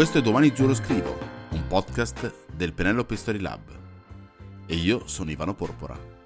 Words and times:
Questo 0.00 0.16
è 0.16 0.22
Domani 0.22 0.50
Giuro 0.54 0.72
Scrivo, 0.72 1.14
un 1.50 1.66
podcast 1.66 2.46
del 2.54 2.72
Penelope 2.72 3.16
Story 3.16 3.38
Lab. 3.38 3.60
E 4.64 4.74
io 4.74 5.06
sono 5.06 5.30
Ivano 5.30 5.52
Porpora. 5.52 6.19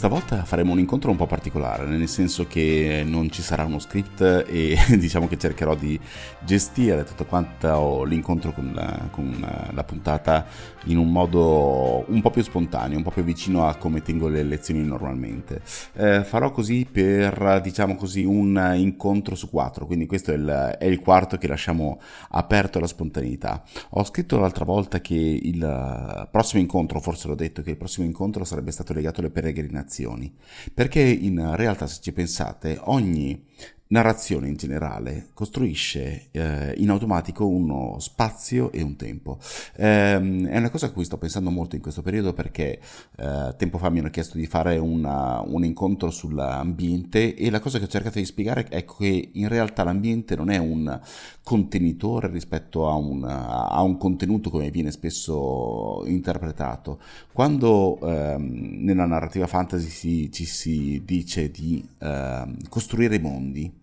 Stavolta 0.00 0.44
faremo 0.44 0.72
un 0.72 0.78
incontro 0.78 1.10
un 1.10 1.18
po' 1.18 1.26
particolare, 1.26 1.84
nel 1.84 2.08
senso 2.08 2.46
che 2.46 3.02
non 3.06 3.30
ci 3.30 3.42
sarà 3.42 3.66
uno 3.66 3.78
script 3.78 4.46
e 4.48 4.74
diciamo 4.96 5.28
che 5.28 5.36
cercherò 5.36 5.74
di 5.74 6.00
gestire 6.42 7.04
tutto 7.04 7.26
quanto 7.26 8.04
l'incontro 8.04 8.52
con 8.52 8.72
la, 8.72 9.08
con 9.10 9.46
la 9.70 9.84
puntata 9.84 10.46
in 10.84 10.96
un 10.96 11.12
modo 11.12 12.06
un 12.08 12.22
po' 12.22 12.30
più 12.30 12.42
spontaneo, 12.42 12.96
un 12.96 13.02
po' 13.02 13.10
più 13.10 13.22
vicino 13.22 13.66
a 13.66 13.74
come 13.74 14.00
tengo 14.00 14.28
le 14.28 14.42
lezioni 14.42 14.82
normalmente. 14.82 15.60
Eh, 15.92 16.24
farò 16.24 16.50
così 16.50 16.88
per, 16.90 17.60
diciamo 17.62 17.94
così, 17.94 18.24
un 18.24 18.72
incontro 18.76 19.34
su 19.34 19.50
quattro, 19.50 19.84
quindi 19.84 20.06
questo 20.06 20.32
è 20.32 20.36
il, 20.36 20.76
è 20.78 20.86
il 20.86 20.98
quarto 21.00 21.36
che 21.36 21.46
lasciamo 21.46 22.00
aperto 22.30 22.78
alla 22.78 22.86
spontaneità. 22.86 23.62
Ho 23.90 24.04
scritto 24.04 24.38
l'altra 24.38 24.64
volta 24.64 25.02
che 25.02 25.14
il 25.14 26.28
prossimo 26.30 26.62
incontro, 26.62 27.00
forse 27.00 27.28
l'ho 27.28 27.34
detto, 27.34 27.60
che 27.60 27.72
il 27.72 27.76
prossimo 27.76 28.06
incontro 28.06 28.44
sarebbe 28.44 28.70
stato 28.70 28.94
legato 28.94 29.20
alle 29.20 29.28
peregrinazioni 29.28 29.88
narrazioni, 29.90 30.32
perché 30.72 31.00
in 31.00 31.56
realtà 31.56 31.86
se 31.86 32.00
ci 32.00 32.12
pensate 32.12 32.78
ogni 32.84 33.44
narrazione 33.90 34.48
in 34.48 34.56
generale 34.56 35.28
costruisce 35.34 36.28
eh, 36.30 36.74
in 36.76 36.90
automatico 36.90 37.46
uno 37.46 37.96
spazio 37.98 38.70
e 38.72 38.82
un 38.82 38.96
tempo. 38.96 39.38
Eh, 39.74 40.14
è 40.14 40.56
una 40.58 40.70
cosa 40.70 40.86
a 40.86 40.90
cui 40.90 41.04
sto 41.04 41.18
pensando 41.18 41.50
molto 41.50 41.74
in 41.76 41.82
questo 41.82 42.02
periodo 42.02 42.32
perché 42.32 42.80
eh, 43.16 43.54
tempo 43.56 43.78
fa 43.78 43.90
mi 43.90 43.98
hanno 43.98 44.10
chiesto 44.10 44.38
di 44.38 44.46
fare 44.46 44.76
una, 44.78 45.40
un 45.40 45.64
incontro 45.64 46.10
sull'ambiente 46.10 47.34
e 47.34 47.50
la 47.50 47.60
cosa 47.60 47.78
che 47.78 47.84
ho 47.84 47.88
cercato 47.88 48.18
di 48.18 48.24
spiegare 48.24 48.66
è 48.68 48.84
che 48.84 49.30
in 49.32 49.48
realtà 49.48 49.82
l'ambiente 49.82 50.36
non 50.36 50.50
è 50.50 50.58
un 50.58 51.00
contenitore 51.42 52.28
rispetto 52.28 52.88
a 52.88 52.94
un, 52.94 53.24
a 53.24 53.82
un 53.82 53.96
contenuto 53.96 54.50
come 54.50 54.70
viene 54.70 54.92
spesso 54.92 56.04
interpretato. 56.06 57.00
Quando 57.32 57.98
ehm, 58.00 58.84
nella 58.84 59.06
narrativa 59.06 59.48
fantasy 59.48 59.88
si, 59.88 60.30
ci 60.32 60.44
si 60.44 61.02
dice 61.04 61.50
di 61.50 61.84
ehm, 61.98 62.68
costruire 62.68 63.18
mondi, 63.18 63.79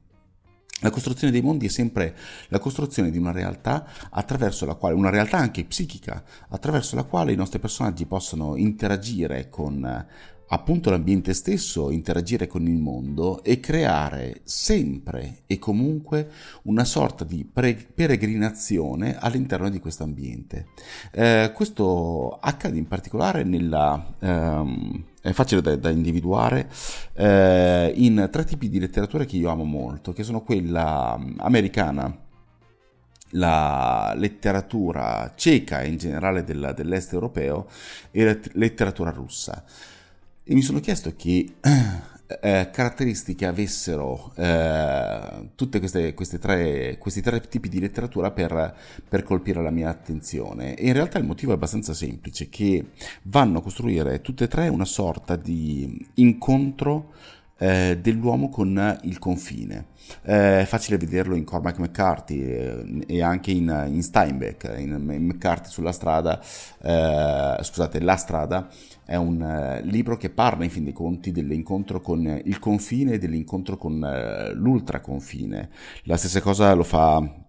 la 0.82 0.90
costruzione 0.92 1.32
dei 1.32 1.42
mondi 1.42 1.66
è 1.66 1.70
sempre 1.70 2.16
la 2.50 2.60
costruzione 2.60 3.10
di 3.10 3.18
una 3.18 3.32
realtà 3.32 3.88
attraverso 4.12 4.66
la 4.66 4.76
quale, 4.76 4.96
una 4.96 5.10
realtà 5.10 5.38
anche 5.38 5.66
psichica, 5.66 6.24
attraverso 6.50 6.96
la 6.96 7.04
quale 7.04 7.32
i 7.32 7.36
nostri 7.36 7.60
personaggi 7.60 8.06
possono 8.06 8.56
interagire 8.56 9.50
con 9.50 10.06
appunto 10.50 10.90
l'ambiente 10.90 11.34
stesso, 11.34 11.90
interagire 11.90 12.48
con 12.48 12.66
il 12.68 12.78
mondo 12.78 13.44
e 13.44 13.60
creare 13.60 14.42
sempre 14.44 15.40
e 15.46 15.60
comunque 15.60 16.30
una 16.64 16.86
sorta 16.86 17.24
di 17.24 17.46
pre- 17.52 17.88
peregrinazione 17.94 19.18
all'interno 19.18 19.70
di 19.70 19.80
questo 19.80 20.04
ambiente. 20.04 20.68
Eh, 21.12 21.52
questo 21.54 22.38
accade 22.40 22.78
in 22.78 22.88
particolare 22.88 23.44
nella... 23.44 24.14
Ehm, 24.20 25.04
è 25.22 25.34
facile 25.34 25.62
da, 25.62 25.76
da 25.76 25.90
individuare 25.90 26.70
eh, 27.14 27.92
in 27.96 28.30
tre 28.32 28.46
tipi 28.46 28.70
di 28.70 28.80
letteratura 28.80 29.26
che 29.26 29.36
io 29.36 29.50
amo 29.50 29.66
molto, 29.66 30.14
che 30.14 30.24
sono 30.24 30.42
quella 30.42 31.18
mm, 31.20 31.40
americana, 31.40 32.18
la 33.32 34.14
letteratura 34.16 35.34
ceca 35.36 35.84
in 35.84 35.98
generale 35.98 36.46
della, 36.46 36.72
dell'est 36.72 37.12
europeo 37.12 37.68
e 38.12 38.24
la 38.24 38.38
letteratura 38.54 39.10
russa 39.10 39.66
e 40.50 40.54
mi 40.54 40.62
sono 40.62 40.80
chiesto 40.80 41.14
che 41.18 41.56
eh, 42.42 42.70
caratteristiche 42.72 43.46
avessero 43.46 44.32
eh, 44.36 45.50
tutti 45.56 45.80
questi 45.80 46.40
tre 46.40 47.42
tipi 47.50 47.68
di 47.68 47.82
letteratura 47.82 48.32
per, 48.32 48.76
per, 49.08 49.24
colpire 49.24 49.62
la 49.62 49.72
mia 49.72 49.90
attenzione. 49.90 50.76
E 50.76 50.88
in 50.88 50.94
realtà 50.94 51.20
il 51.20 51.26
motivo 51.26 51.52
è 51.52 51.56
abbastanza 51.56 51.94
semplice, 51.94 52.48
che 52.48 52.92
vanno 53.24 53.60
a 53.60 53.62
costruire 53.62 54.22
tutte 54.22 54.46
e 54.46 54.48
tre 54.48 54.70
una 54.70 54.86
sorta 54.86 55.36
di 55.36 56.08
incontro 56.16 57.12
eh, 57.58 57.98
dell'uomo 58.02 58.50
con 58.50 59.00
il 59.04 59.20
confine. 59.20 59.96
Eh, 60.24 60.62
è 60.62 60.66
facile 60.66 60.98
vederlo 60.98 61.36
in 61.36 61.44
Cormac 61.44 61.80
McCarthy 61.80 62.42
eh, 62.42 63.04
e 63.08 63.22
anche 63.22 63.52
in, 63.52 63.88
in 63.90 64.02
Steinbeck, 64.02 64.74
in, 64.78 64.96
McCarthy 64.96 65.70
sulla 65.70 65.92
strada, 65.92 66.40
eh, 66.82 67.58
scusate, 67.62 68.00
La 68.00 68.16
strada 68.16 68.70
è 69.06 69.16
un 69.16 69.40
uh, 69.40 69.86
libro 69.88 70.18
che 70.18 70.30
parla 70.30 70.66
in 70.66 70.70
fin 70.70 70.84
dei 70.84 70.92
conti 70.92 71.32
dell'incontro 71.32 72.02
con 72.02 72.42
il 72.44 72.60
confine 72.60 73.14
e 73.14 73.18
dell'incontro 73.18 73.78
con 73.78 74.02
uh, 74.02 74.54
l'ultraconfine. 74.54 75.70
La 76.04 76.18
stessa 76.18 76.42
cosa 76.42 76.74
lo 76.74 76.84
fa 76.84 77.46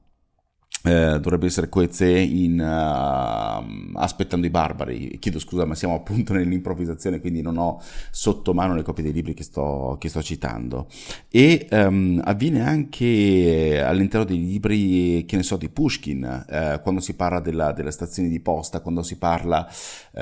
eh, 0.84 1.18
dovrebbe 1.20 1.46
essere 1.46 1.68
Coezze 1.68 2.08
in 2.08 2.60
uh, 2.60 3.98
Aspettando 3.98 4.46
i 4.46 4.50
Barbari. 4.50 5.18
Chiedo 5.18 5.40
scusa, 5.40 5.64
ma 5.64 5.74
siamo 5.74 5.96
appunto 5.96 6.32
nell'improvvisazione, 6.34 7.20
quindi 7.20 7.42
non 7.42 7.56
ho 7.58 7.80
sotto 8.10 8.54
mano 8.54 8.74
le 8.74 8.82
copie 8.82 9.02
dei 9.02 9.12
libri 9.12 9.34
che 9.34 9.42
sto, 9.42 9.96
che 9.98 10.08
sto 10.08 10.22
citando. 10.22 10.86
E 11.30 11.66
um, 11.72 12.20
avviene 12.22 12.60
anche 12.60 13.82
all'interno 13.84 14.24
dei 14.24 14.38
libri, 14.38 15.24
che 15.26 15.34
ne 15.34 15.42
so, 15.42 15.56
di 15.56 15.68
Pushkin, 15.68 16.46
uh, 16.48 16.80
quando 16.80 17.00
si 17.00 17.14
parla 17.14 17.40
della, 17.40 17.72
delle 17.72 17.90
stazioni 17.90 18.28
di 18.28 18.38
posta, 18.38 18.80
quando 18.80 19.02
si 19.02 19.16
parla 19.16 19.68
uh, 20.12 20.20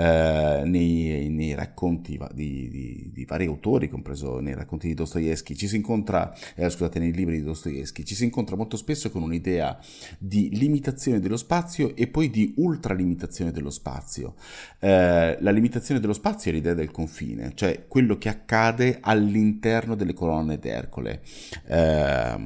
nei, 0.66 1.28
nei, 1.28 1.54
racconti 1.54 2.18
di, 2.32 2.68
di, 2.70 3.10
di, 3.12 3.24
vari 3.26 3.44
autori, 3.44 3.90
compreso 3.90 4.40
nei 4.40 4.54
racconti 4.54 4.86
di 4.86 4.94
Dostoevsky, 4.94 5.54
ci 5.54 5.68
si 5.68 5.76
incontra, 5.76 6.32
scusate, 6.56 6.98
nei 6.98 7.12
libri 7.12 7.36
di 7.36 7.44
Dostoevsky, 7.44 8.04
ci 8.04 8.14
si 8.14 8.24
incontra 8.24 8.56
molto 8.56 8.78
spesso 8.78 9.10
con 9.10 9.22
un'idea 9.22 9.78
di 10.18 10.45
limitazione 10.52 11.20
dello 11.20 11.36
spazio 11.36 11.94
e 11.94 12.06
poi 12.06 12.30
di 12.30 12.54
ultralimitazione 12.56 13.52
dello 13.52 13.70
spazio. 13.70 14.34
Eh, 14.78 15.36
la 15.40 15.50
limitazione 15.50 16.00
dello 16.00 16.12
spazio 16.12 16.50
è 16.50 16.54
l'idea 16.54 16.74
del 16.74 16.90
confine, 16.90 17.52
cioè 17.54 17.86
quello 17.88 18.18
che 18.18 18.28
accade 18.28 18.98
all'interno 19.00 19.94
delle 19.94 20.14
colonne 20.14 20.58
d'Ercole. 20.58 21.22
Eh, 21.66 22.36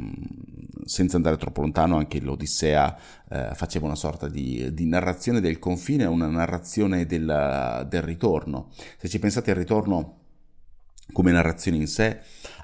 senza 0.85 1.17
andare 1.17 1.37
troppo 1.37 1.61
lontano, 1.61 1.97
anche 1.97 2.21
l'Odissea 2.21 2.97
eh, 3.29 3.51
faceva 3.55 3.87
una 3.87 3.95
sorta 3.95 4.29
di, 4.29 4.73
di, 4.73 4.87
narrazione 4.87 5.41
del 5.41 5.59
confine, 5.59 6.05
una 6.05 6.27
narrazione 6.27 7.07
del, 7.07 7.87
del 7.89 8.03
ritorno. 8.03 8.71
Se 8.99 9.09
ci 9.09 9.19
pensate 9.19 9.51
al 9.51 9.57
ritorno 9.57 10.17
come 11.13 11.33
narrazione 11.33 11.77
in 11.79 11.87
sé, 11.87 12.21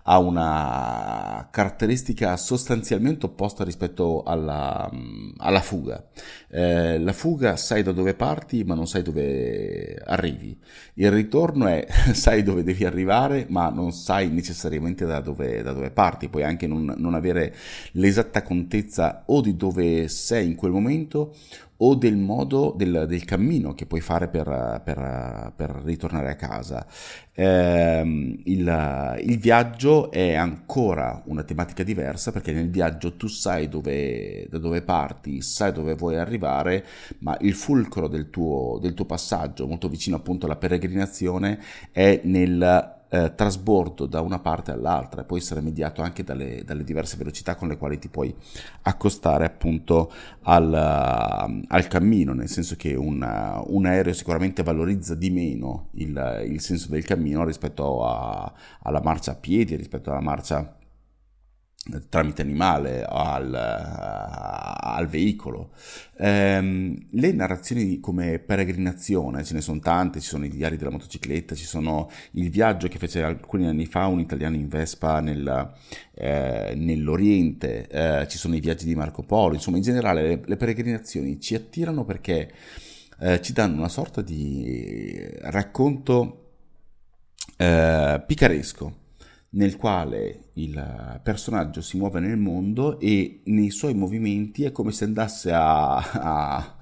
ha 0.09 0.19
una 0.19 1.49
caratteristica 1.51 2.37
sostanzialmente 2.37 3.27
opposta 3.27 3.65
rispetto 3.65 4.23
alla, 4.23 4.89
alla 5.39 5.61
fuga. 5.61 6.05
Eh, 6.49 6.99
la 6.99 7.13
fuga 7.13 7.57
sai 7.57 7.83
da 7.83 7.91
dove 7.91 8.15
parti 8.15 8.63
ma 8.63 8.75
non 8.75 8.87
sai 8.87 9.03
dove 9.03 10.01
arrivi. 10.05 10.57
Il 10.95 11.11
ritorno 11.11 11.67
è 11.67 11.87
sai 12.15 12.45
dove 12.45 12.63
devi 12.63 12.85
arrivare 12.85 13.47
ma 13.49 13.69
non 13.69 13.93
sai 13.93 14.29
necessariamente 14.29 15.05
da 15.05 15.21
dove, 15.21 15.63
da 15.63 15.73
dove 15.73 15.91
parti. 15.91 16.29
Puoi 16.29 16.45
anche 16.45 16.69
non, 16.69 16.95
non 16.97 17.15
avere 17.15 17.55
l'esatta 17.93 18.43
contezza 18.43 19.25
o 19.27 19.41
di 19.41 19.57
dove 19.57 20.07
sei 20.07 20.47
in 20.47 20.55
quel 20.55 20.71
momento 20.71 21.35
o 21.79 21.95
del 21.95 22.17
modo 22.17 22.75
del, 22.77 23.07
del 23.09 23.25
cammino 23.25 23.75
che 23.75 23.87
puoi 23.87 24.01
fare 24.01 24.29
per, 24.29 24.81
per, 24.85 25.53
per 25.55 25.71
ritornare 25.85 26.31
a 26.31 26.37
casa. 26.37 26.87
Eh, 27.33 28.41
il, 28.45 29.23
il, 29.25 29.39
viaggio 29.39 30.11
è 30.11 30.35
ancora 30.35 31.23
una 31.27 31.43
tematica 31.43 31.83
diversa 31.83 32.33
perché 32.33 32.53
nel 32.53 32.71
viaggio 32.71 33.17
tu 33.17 33.27
sai 33.27 33.69
dove, 33.69 34.47
da 34.49 34.59
dove 34.59 34.81
parti, 34.81 35.43
sai 35.43 35.73
dove 35.73 35.95
vuoi 35.95 36.17
arrivare, 36.17 36.85
ma 37.19 37.37
il 37.41 37.55
fulcro 37.55 38.09
del 38.09 38.31
tuo, 38.31 38.79
del 38.81 38.95
tuo 38.95 39.05
passaggio, 39.05 39.67
molto 39.67 39.89
vicino 39.89 40.17
appunto 40.17 40.47
alla 40.47 40.57
peregrinazione, 40.57 41.61
è 41.93 42.21
nel 42.25 42.96
eh, 43.09 43.35
trasbordo 43.35 44.07
da 44.07 44.21
una 44.21 44.39
parte 44.39 44.73
all'altra 44.73 45.23
e 45.23 45.25
può 45.25 45.37
essere 45.37 45.61
mediato 45.61 46.03
anche 46.03 46.25
dalle, 46.25 46.63
dalle, 46.65 46.85
diverse 46.85 47.17
velocità 47.17 47.55
con 47.55 47.69
le 47.69 47.77
quali 47.77 47.99
ti 47.99 48.09
puoi 48.09 48.35
accostare 48.83 49.45
appunto 49.45 50.13
al, 50.43 50.67
uh, 50.67 51.65
al 51.69 51.87
cammino, 51.89 52.33
nel 52.33 52.49
senso 52.49 52.77
che 52.77 52.95
una, 52.95 53.63
un 53.67 53.87
aereo 53.87 54.13
sicuramente 54.13 54.63
valorizza 54.63 55.15
di 55.15 55.31
meno 55.31 55.89
il, 55.93 56.45
il 56.49 56.61
senso 56.61 56.89
del 56.91 57.05
cammino 57.05 57.45
rispetto 57.45 58.05
a, 58.05 58.53
alla 58.83 59.01
marcia 59.03 59.33
a 59.33 59.37
piedi, 59.37 59.77
rispetto 59.77 60.11
alla 60.11 60.21
marcia 60.21 60.77
tramite 62.09 62.43
animale 62.43 63.05
al, 63.05 63.55
al 63.55 65.07
veicolo. 65.07 65.71
Ehm, 66.19 67.07
le 67.11 67.33
narrazioni 67.33 68.01
come 68.01 68.39
peregrinazione, 68.39 69.45
ce 69.45 69.55
ne 69.55 69.61
sono 69.61 69.79
tante, 69.81 70.21
ci 70.21 70.29
sono 70.29 70.45
i 70.45 70.49
diari 70.49 70.77
della 70.77 70.91
motocicletta, 70.91 71.55
ci 71.55 71.65
sono 71.65 72.11
il 72.33 72.51
viaggio 72.51 72.89
che 72.89 72.99
fece 72.99 73.23
alcuni 73.23 73.67
anni 73.67 73.87
fa 73.87 74.07
un 74.07 74.21
italiano 74.21 74.57
in 74.57 74.69
Vespa 74.69 75.21
nel, 75.21 75.73
eh, 76.15 76.73
nell'Oriente, 76.77 77.87
eh, 77.89 78.29
ci 78.29 78.39
sono 78.39 78.57
i 78.57 78.61
viaggi 78.61 78.87
di 78.87 78.95
Marco 78.95 79.23
Polo, 79.23 79.55
insomma 79.55 79.77
in 79.77 79.83
generale 79.83 80.23
le, 80.23 80.41
le 80.45 80.57
peregrinazioni 80.57 81.41
ci 81.41 81.55
attirano 81.55 82.05
perché 82.05 82.53
eh, 83.21 83.41
ci 83.41 83.53
danno 83.53 83.77
una 83.77 83.89
sorta 83.89 84.21
di 84.23 85.19
racconto 85.43 86.43
eh, 87.57 88.23
picaresco 88.27 89.05
nel 89.51 89.77
quale 89.77 90.51
il 90.55 91.21
personaggio 91.23 91.81
si 91.81 91.97
muove 91.97 92.21
nel 92.21 92.37
mondo 92.37 92.99
e 92.99 93.41
nei 93.45 93.71
suoi 93.71 93.95
movimenti 93.95 94.65
è 94.65 94.73
come 94.73 94.93
se 94.93 95.05
andasse 95.05 95.51
a, 95.53 95.97
a, 95.97 96.77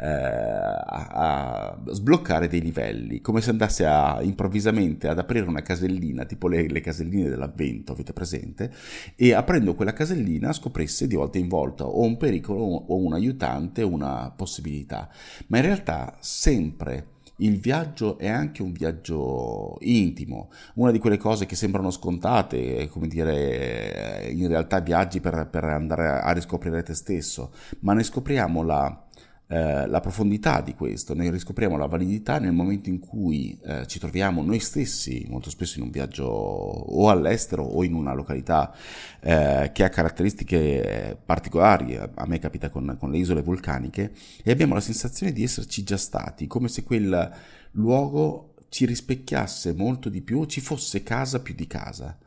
eh, 0.00 0.06
a 0.06 1.78
sbloccare 1.86 2.48
dei 2.48 2.60
livelli, 2.60 3.20
come 3.20 3.40
se 3.40 3.50
andasse 3.50 3.86
a, 3.86 4.20
improvvisamente 4.22 5.08
ad 5.08 5.18
aprire 5.18 5.48
una 5.48 5.62
casellina, 5.62 6.24
tipo 6.24 6.48
le, 6.48 6.68
le, 6.68 6.80
caselline 6.80 7.28
dell'avvento, 7.28 7.92
avete 7.92 8.12
presente, 8.12 8.72
e 9.16 9.32
aprendo 9.32 9.74
quella 9.74 9.92
casellina 9.92 10.52
scoprisse 10.52 11.06
di 11.06 11.16
volta 11.16 11.38
in 11.38 11.48
volta 11.48 11.84
o 11.84 12.02
un 12.02 12.16
pericolo 12.16 12.62
o 12.62 12.96
un 12.96 13.12
aiutante 13.12 13.82
o 13.82 13.88
una 13.88 14.32
possibilità, 14.36 15.08
ma 15.48 15.58
in 15.58 15.64
realtà 15.64 16.16
sempre 16.20 17.16
il 17.38 17.58
viaggio 17.58 18.18
è 18.18 18.28
anche 18.28 18.62
un 18.62 18.72
viaggio 18.72 19.76
intimo, 19.80 20.50
una 20.74 20.90
di 20.90 20.98
quelle 20.98 21.18
cose 21.18 21.46
che 21.46 21.56
sembrano 21.56 21.90
scontate, 21.90 22.88
come 22.88 23.08
dire, 23.08 24.30
in 24.30 24.48
realtà 24.48 24.80
viaggi 24.80 25.20
per, 25.20 25.48
per 25.50 25.64
andare 25.64 26.20
a 26.20 26.30
riscoprire 26.32 26.82
te 26.82 26.94
stesso, 26.94 27.52
ma 27.80 27.92
ne 27.92 28.02
scopriamo 28.02 28.62
la, 28.62 29.04
eh, 29.50 29.86
la 29.86 30.00
profondità 30.00 30.60
di 30.60 30.74
questo, 30.74 31.14
ne 31.14 31.30
riscopriamo 31.30 31.78
la 31.78 31.86
validità 31.86 32.38
nel 32.38 32.52
momento 32.52 32.90
in 32.90 32.98
cui 32.98 33.58
eh, 33.64 33.86
ci 33.86 33.98
troviamo 33.98 34.42
noi 34.42 34.60
stessi, 34.60 35.24
molto 35.26 35.48
spesso 35.48 35.78
in 35.78 35.86
un 35.86 35.90
viaggio 35.90 36.26
o 36.26 37.08
all'estero 37.08 37.64
o 37.64 37.82
in 37.82 37.94
una 37.94 38.12
località 38.12 38.74
eh, 39.20 39.70
che 39.72 39.84
ha 39.84 39.88
caratteristiche 39.88 41.18
particolari, 41.24 41.96
a 41.96 42.26
me 42.26 42.38
capita 42.38 42.68
con, 42.68 42.96
con 42.98 43.10
le 43.10 43.16
isole 43.16 43.40
vulcaniche, 43.40 44.12
e 44.44 44.50
abbiamo 44.50 44.74
la 44.74 44.80
sensazione 44.80 45.32
di 45.32 45.42
esserci 45.42 45.82
già 45.82 45.96
stati, 45.96 46.46
come 46.46 46.68
se 46.68 46.82
quel 46.82 47.32
luogo 47.72 48.54
ci 48.68 48.84
rispecchiasse 48.84 49.72
molto 49.72 50.10
di 50.10 50.20
più, 50.20 50.44
ci 50.44 50.60
fosse 50.60 51.02
casa 51.02 51.40
più 51.40 51.54
di 51.54 51.66
casa. 51.66 52.18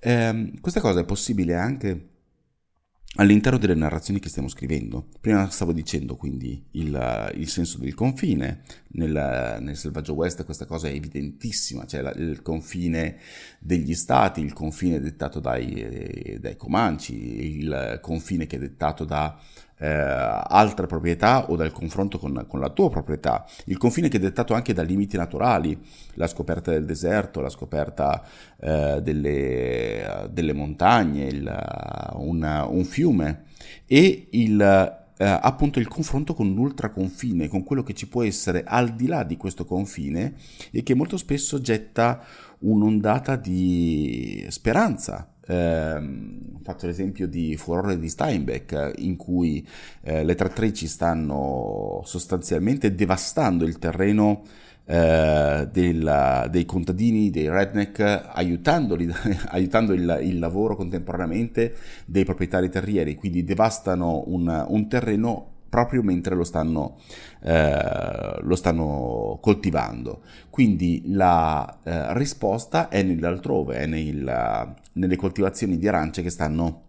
Eh, 0.00 0.52
questa 0.60 0.80
cosa 0.80 1.00
è 1.00 1.04
possibile 1.04 1.54
anche 1.54 2.08
all'interno 3.16 3.58
delle 3.58 3.74
narrazioni 3.74 4.18
che 4.18 4.28
stiamo 4.28 4.48
scrivendo. 4.48 5.06
Prima 5.20 5.48
stavo 5.50 5.72
dicendo 5.72 6.16
quindi 6.16 6.62
il, 6.72 7.32
il 7.34 7.48
senso 7.48 7.78
del 7.78 7.94
confine, 7.94 8.62
nel, 8.92 9.58
nel, 9.60 9.76
Selvaggio 9.76 10.14
West 10.14 10.44
questa 10.44 10.66
cosa 10.66 10.88
è 10.88 10.92
evidentissima, 10.92 11.86
cioè 11.86 12.00
la, 12.00 12.12
il 12.12 12.42
confine 12.42 13.18
degli 13.58 13.94
stati, 13.94 14.40
il 14.40 14.52
confine 14.52 15.00
dettato 15.00 15.40
dai, 15.40 16.38
dai 16.40 16.56
Comanci, 16.56 17.58
il 17.58 17.98
confine 18.00 18.46
che 18.46 18.56
è 18.56 18.60
dettato 18.60 19.04
da 19.04 19.38
eh, 19.84 19.86
altre 19.86 20.86
proprietà 20.86 21.50
o 21.50 21.56
dal 21.56 21.70
confronto 21.70 22.18
con, 22.18 22.46
con, 22.48 22.58
la 22.58 22.70
tua 22.70 22.88
proprietà, 22.88 23.44
il 23.66 23.76
confine 23.76 24.08
che 24.08 24.16
è 24.16 24.20
dettato 24.20 24.54
anche 24.54 24.72
da 24.72 24.82
limiti 24.82 25.18
naturali, 25.18 25.78
la 26.14 26.26
scoperta 26.26 26.70
del 26.70 26.86
deserto, 26.86 27.42
la 27.42 27.50
scoperta 27.50 28.24
eh, 28.60 29.00
delle, 29.02 30.28
delle, 30.30 30.52
montagne, 30.54 31.24
il, 31.26 31.66
un, 32.14 32.66
un, 32.70 32.84
fiume 32.84 33.44
e 33.84 34.28
il, 34.30 34.60
eh, 35.18 35.24
appunto 35.24 35.78
il 35.80 35.88
confronto 35.88 36.32
con 36.32 36.54
l'ultraconfine, 36.54 37.48
con 37.48 37.62
quello 37.62 37.82
che 37.82 37.92
ci 37.92 38.08
può 38.08 38.22
essere 38.22 38.64
al 38.64 38.94
di 38.94 39.06
là 39.06 39.22
di 39.22 39.36
questo 39.36 39.66
confine 39.66 40.34
e 40.70 40.82
che 40.82 40.94
molto 40.94 41.18
spesso 41.18 41.60
getta 41.60 42.22
un'ondata 42.60 43.36
di 43.36 44.46
speranza 44.48 45.33
eh, 45.46 46.00
fatto 46.62 46.86
l'esempio 46.86 47.28
di 47.28 47.56
Furore 47.56 47.98
di 47.98 48.08
Steinbeck, 48.08 48.94
in 48.96 49.16
cui 49.16 49.66
eh, 50.02 50.24
le 50.24 50.34
trattrici 50.34 50.86
stanno 50.86 52.00
sostanzialmente 52.04 52.94
devastando 52.94 53.64
il 53.64 53.78
terreno 53.78 54.42
eh, 54.86 55.68
della, 55.70 56.46
dei 56.50 56.64
contadini, 56.64 57.30
dei 57.30 57.48
redneck, 57.48 58.30
aiutandoli, 58.32 59.08
aiutando 59.48 59.92
il, 59.92 60.20
il, 60.22 60.38
lavoro 60.38 60.76
contemporaneamente 60.76 61.74
dei 62.06 62.24
proprietari 62.24 62.68
terrieri, 62.70 63.14
quindi 63.14 63.44
devastano 63.44 64.24
un, 64.26 64.66
un 64.68 64.88
terreno 64.88 65.52
proprio 65.74 66.04
mentre 66.04 66.36
lo 66.36 66.44
stanno, 66.44 66.98
eh, 67.42 68.38
lo 68.42 68.54
stanno 68.54 69.38
coltivando. 69.40 70.20
Quindi 70.48 71.02
la 71.06 71.80
eh, 71.82 72.14
risposta 72.14 72.86
è 72.86 73.02
nell'altrove, 73.02 73.78
è 73.78 73.86
nel, 73.86 74.72
nelle 74.92 75.16
coltivazioni 75.16 75.76
di 75.76 75.88
arance 75.88 76.22
che 76.22 76.30
stanno 76.30 76.83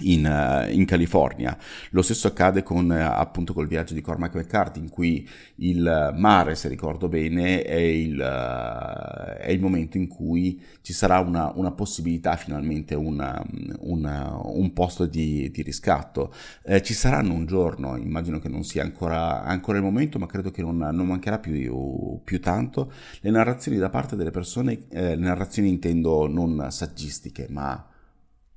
in, 0.00 0.24
uh, 0.24 0.72
in, 0.72 0.84
California. 0.86 1.56
Lo 1.90 2.02
stesso 2.02 2.26
accade 2.28 2.62
con 2.62 2.88
uh, 2.88 2.94
appunto 2.94 3.52
col 3.52 3.66
viaggio 3.66 3.94
di 3.94 4.00
Cormac 4.00 4.34
McCarthy, 4.34 4.80
in 4.80 4.88
cui 4.88 5.28
il 5.56 6.12
mare, 6.16 6.54
se 6.54 6.68
ricordo 6.68 7.08
bene, 7.08 7.62
è 7.62 7.74
il, 7.74 8.18
è 8.18 9.50
il 9.50 9.60
momento 9.60 9.98
in 9.98 10.08
cui 10.08 10.60
ci 10.80 10.92
sarà 10.92 11.18
una, 11.18 11.52
una 11.54 11.72
possibilità, 11.72 12.36
finalmente, 12.36 12.94
una, 12.94 13.42
una, 13.80 14.40
un 14.42 14.72
posto 14.72 15.06
di, 15.06 15.50
di 15.50 15.62
riscatto. 15.62 16.32
Eh, 16.64 16.82
ci 16.82 16.94
saranno 16.94 17.34
un 17.34 17.44
giorno, 17.44 17.96
immagino 17.96 18.38
che 18.38 18.48
non 18.48 18.64
sia 18.64 18.82
ancora, 18.82 19.42
ancora 19.42 19.76
il 19.78 19.84
momento, 19.84 20.18
ma 20.18 20.26
credo 20.26 20.50
che 20.50 20.62
non, 20.62 20.78
non 20.78 21.06
mancherà 21.06 21.38
più, 21.38 22.20
più, 22.24 22.40
tanto, 22.40 22.92
le 23.20 23.30
narrazioni 23.30 23.76
da 23.76 23.90
parte 23.90 24.16
delle 24.16 24.30
persone, 24.30 24.86
eh, 24.90 25.16
narrazioni 25.16 25.68
intendo 25.68 26.26
non 26.26 26.68
saggistiche, 26.70 27.46
ma 27.50 27.86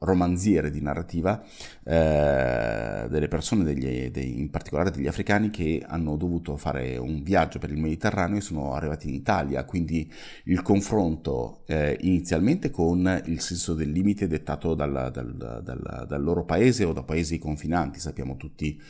romanziere 0.05 0.71
di 0.71 0.81
narrativa 0.81 1.43
eh, 1.83 3.07
delle 3.09 3.27
persone, 3.27 3.63
degli, 3.63 4.09
dei, 4.09 4.39
in 4.39 4.49
particolare 4.49 4.91
degli 4.91 5.07
africani, 5.07 5.49
che 5.49 5.83
hanno 5.85 6.15
dovuto 6.15 6.55
fare 6.55 6.95
un 6.97 7.21
viaggio 7.23 7.59
per 7.59 7.71
il 7.71 7.77
Mediterraneo 7.77 8.37
e 8.37 8.41
sono 8.41 8.73
arrivati 8.73 9.09
in 9.09 9.15
Italia. 9.15 9.65
Quindi 9.65 10.09
il 10.45 10.61
confronto 10.61 11.63
eh, 11.67 11.97
inizialmente 12.01 12.71
con 12.71 13.21
il 13.25 13.41
senso 13.41 13.73
del 13.73 13.91
limite 13.91 14.27
dettato 14.27 14.73
dal, 14.73 15.11
dal, 15.11 15.35
dal, 15.35 16.05
dal 16.07 16.23
loro 16.23 16.45
paese 16.45 16.85
o 16.85 16.93
da 16.93 17.03
paesi 17.03 17.37
confinanti, 17.37 17.99
sappiamo 17.99 18.37
tutti 18.37 18.81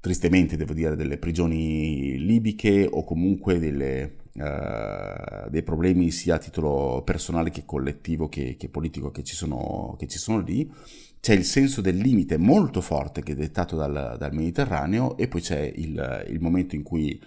tristemente 0.00 0.56
devo 0.56 0.72
dire 0.72 0.96
delle 0.96 1.18
prigioni 1.18 2.18
libiche 2.18 2.88
o 2.88 3.04
comunque 3.04 3.58
delle, 3.58 4.16
uh, 4.40 5.48
dei 5.50 5.62
problemi 5.62 6.10
sia 6.10 6.36
a 6.36 6.38
titolo 6.38 7.02
personale 7.04 7.50
che 7.50 7.64
collettivo 7.64 8.28
che, 8.28 8.56
che 8.56 8.68
politico 8.68 9.10
che 9.10 9.22
ci, 9.22 9.34
sono, 9.34 9.94
che 9.98 10.06
ci, 10.06 10.18
sono, 10.18 10.40
lì. 10.40 10.70
C'è 11.20 11.34
il 11.34 11.44
senso 11.44 11.80
del 11.80 11.96
limite 11.96 12.36
molto 12.38 12.80
forte 12.80 13.22
che 13.22 13.32
è 13.32 13.34
dettato 13.34 13.76
dal, 13.76 14.16
dal 14.18 14.32
Mediterraneo 14.32 15.16
e 15.16 15.28
poi 15.28 15.40
c'è 15.40 15.60
il, 15.74 16.26
il 16.28 16.40
momento 16.40 16.76
in 16.76 16.82
cui 16.82 17.20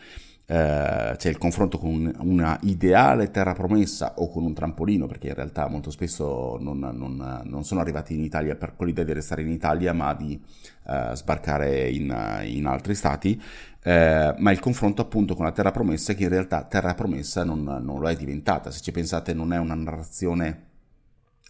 eh, 0.51 1.15
c'è 1.15 1.29
il 1.29 1.38
confronto 1.38 1.77
con 1.77 2.13
una 2.20 2.60
ideale 2.63 3.31
terra 3.31 3.53
promessa 3.53 4.15
o 4.17 4.27
con 4.27 4.43
un 4.43 4.53
trampolino, 4.53 5.08
perché 5.08 5.29
in 5.29 5.34
realtà 5.34 5.70
molto 5.70 5.91
spesso 5.91 6.58
non, 6.60 6.77
non, 6.77 7.41
non 7.46 7.63
sono 7.63 7.79
arrivati 7.79 8.15
in 8.15 8.22
Italia 8.22 8.55
per 8.55 8.74
l'idea 8.79 9.05
di 9.05 9.13
restare 9.13 9.43
in 9.43 9.50
Italia, 9.50 9.93
ma 9.93 10.13
di 10.13 10.38
uh, 10.88 11.13
sbarcare 11.13 11.89
in, 11.89 12.13
in, 12.43 12.65
altri 12.65 12.96
stati. 12.96 13.41
Eh, 13.81 14.36
ma 14.38 14.51
il 14.51 14.60
confronto 14.60 15.01
appunto 15.01 15.36
con 15.36 15.46
la 15.46 15.53
terra 15.53 15.72
promessa, 15.72 16.13
che 16.15 16.24
in 16.24 16.29
realtà 16.29 16.63
terra 16.63 16.96
promessa 16.96 17.46
non, 17.46 17.63
non 17.63 18.01
lo 18.01 18.10
è 18.10 18.15
diventata. 18.17 18.72
Se 18.72 18.81
ci 18.81 18.91
pensate, 18.91 19.34
non 19.34 19.53
è 19.53 19.58
una 19.58 19.75
narrazione 19.75 20.72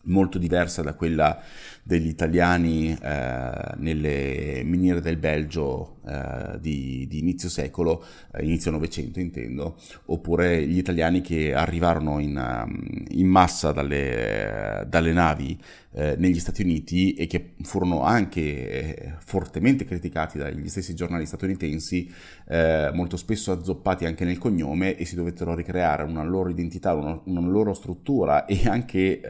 molto 0.04 0.38
diversa 0.38 0.82
da 0.82 0.94
quella 0.94 1.42
degli 1.84 2.08
italiani 2.08 2.96
eh, 3.02 3.52
nelle 3.78 4.62
miniere 4.64 5.02
del 5.02 5.18
Belgio 5.18 5.98
eh, 6.04 6.60
di, 6.60 7.06
di, 7.08 7.20
inizio 7.20 7.48
secolo, 7.48 8.04
eh, 8.34 8.44
inizio 8.44 8.72
Novecento 8.72 9.20
intendo, 9.20 9.78
oppure 10.06 10.66
gli 10.66 10.78
italiani 10.78 11.22
che 11.22 11.54
arrivarono 11.54 12.20
in, 12.20 12.38
um, 12.38 13.04
in 13.10 13.28
massa 13.28 13.72
dalle, 13.72 14.86
dalle 14.88 15.14
navi 15.14 15.60
eh, 15.94 16.16
negli 16.18 16.40
Stati 16.40 16.64
Uniti 16.64 17.14
e 17.14 17.28
che 17.28 17.54
furono 17.62 18.02
anche 18.02 18.42
eh, 18.42 19.14
fortemente 19.20 19.86
criticati 19.86 20.38
dagli 20.38 20.68
stessi 20.70 20.96
giornali 20.96 21.26
statunitensi, 21.26 22.12
eh, 22.48 22.90
molto 22.94 23.18
spesso 23.18 23.52
azzoppati 23.52 24.06
anche 24.06 24.26
nel 24.26 24.38
cognome 24.38 24.96
e 24.96 25.06
si 25.06 25.16
dovettero 25.16 25.54
ricreare 25.54 26.04
una 26.04 26.24
loro 26.24 26.50
identità, 26.50 26.94
una, 26.94 27.20
una 27.26 27.42
loro 27.42 27.74
struttura 27.74 28.46
e 28.46 28.68
anche 28.68 29.22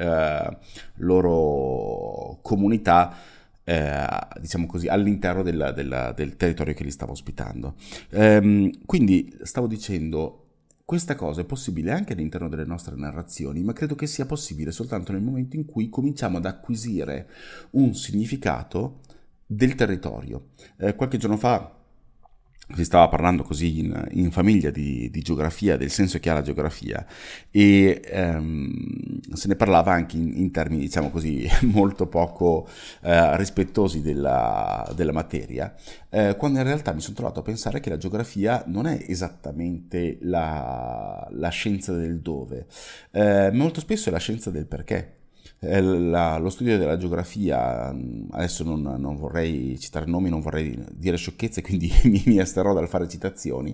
loro 0.95 2.39
comunità 2.41 3.39
eh, 3.63 4.07
diciamo 4.39 4.65
così, 4.65 4.87
all'interno 4.87 5.43
del, 5.43 5.73
del, 5.75 6.13
del, 6.15 6.35
territorio 6.35 6.73
che 6.73 6.83
li 6.83 6.91
stava 6.91 7.11
ospitando. 7.11 7.75
Ehm, 8.11 8.85
quindi 8.85 9.35
stavo 9.43 9.67
dicendo, 9.67 10.37
questa 10.85 11.15
cosa 11.15 11.41
è 11.41 11.45
possibile 11.45 11.91
anche 11.91 12.13
all'interno 12.13 12.49
delle 12.49 12.65
nostre 12.65 12.95
narrazioni, 12.95 13.63
ma 13.63 13.73
credo 13.73 13.95
che 13.95 14.07
sia 14.07 14.25
possibile 14.25 14.71
soltanto 14.71 15.11
nel 15.11 15.21
momento 15.21 15.55
in 15.55 15.65
cui 15.65 15.89
cominciamo 15.89 16.37
ad 16.37 16.45
acquisire 16.45 17.29
un 17.71 17.93
significato 17.93 18.99
del 19.45 19.75
territorio. 19.75 20.49
Eh, 20.77 20.95
qualche 20.95 21.17
giorno 21.17 21.37
fa 21.37 21.80
si 22.75 22.83
stava 22.83 23.07
parlando 23.07 23.43
così 23.43 23.79
in, 23.79 24.07
in 24.11 24.31
famiglia 24.31 24.69
di, 24.69 25.09
di, 25.09 25.21
geografia, 25.21 25.77
del 25.77 25.89
senso 25.89 26.19
che 26.19 26.29
ha 26.29 26.33
la 26.33 26.41
geografia 26.41 27.05
e 27.49 28.01
ehm, 28.03 29.19
se 29.33 29.47
ne 29.47 29.55
parlava 29.55 29.91
anche 29.91 30.17
in, 30.17 30.31
in, 30.35 30.51
termini, 30.51 30.81
diciamo 30.81 31.09
così, 31.09 31.47
molto 31.63 32.07
poco 32.07 32.67
eh, 33.01 33.37
rispettosi 33.37 34.01
della, 34.01 34.89
della 34.95 35.11
materia, 35.11 35.73
eh, 36.09 36.35
quando 36.37 36.59
in 36.59 36.65
realtà 36.65 36.93
mi 36.93 37.01
sono 37.01 37.15
trovato 37.15 37.39
a 37.39 37.43
pensare 37.43 37.79
che 37.79 37.89
la 37.89 37.97
geografia 37.97 38.63
non 38.67 38.87
è 38.87 39.05
esattamente 39.07 40.17
la, 40.21 41.27
la 41.31 41.49
scienza 41.49 41.93
del 41.93 42.19
dove, 42.19 42.65
eh, 43.11 43.49
molto 43.51 43.79
spesso 43.79 44.09
è 44.09 44.11
la 44.11 44.19
scienza 44.19 44.49
del 44.51 44.65
perché. 44.65 45.19
Eh, 45.63 45.79
la, 45.79 46.39
lo 46.39 46.49
studio 46.49 46.75
della 46.75 46.97
geografia, 46.97 47.93
mm, 47.93 48.29
adesso 48.31 48.63
non, 48.63 48.81
non, 48.81 49.15
vorrei 49.15 49.77
citare 49.79 50.07
nomi, 50.07 50.27
non 50.27 50.41
vorrei 50.41 50.75
dire 50.91 51.17
sciocchezze, 51.17 51.61
quindi 51.61 51.91
mi, 52.05 52.23
mi 52.25 52.39
asterrò 52.39 52.73
dal 52.73 52.87
fare 52.87 53.07
citazioni, 53.07 53.71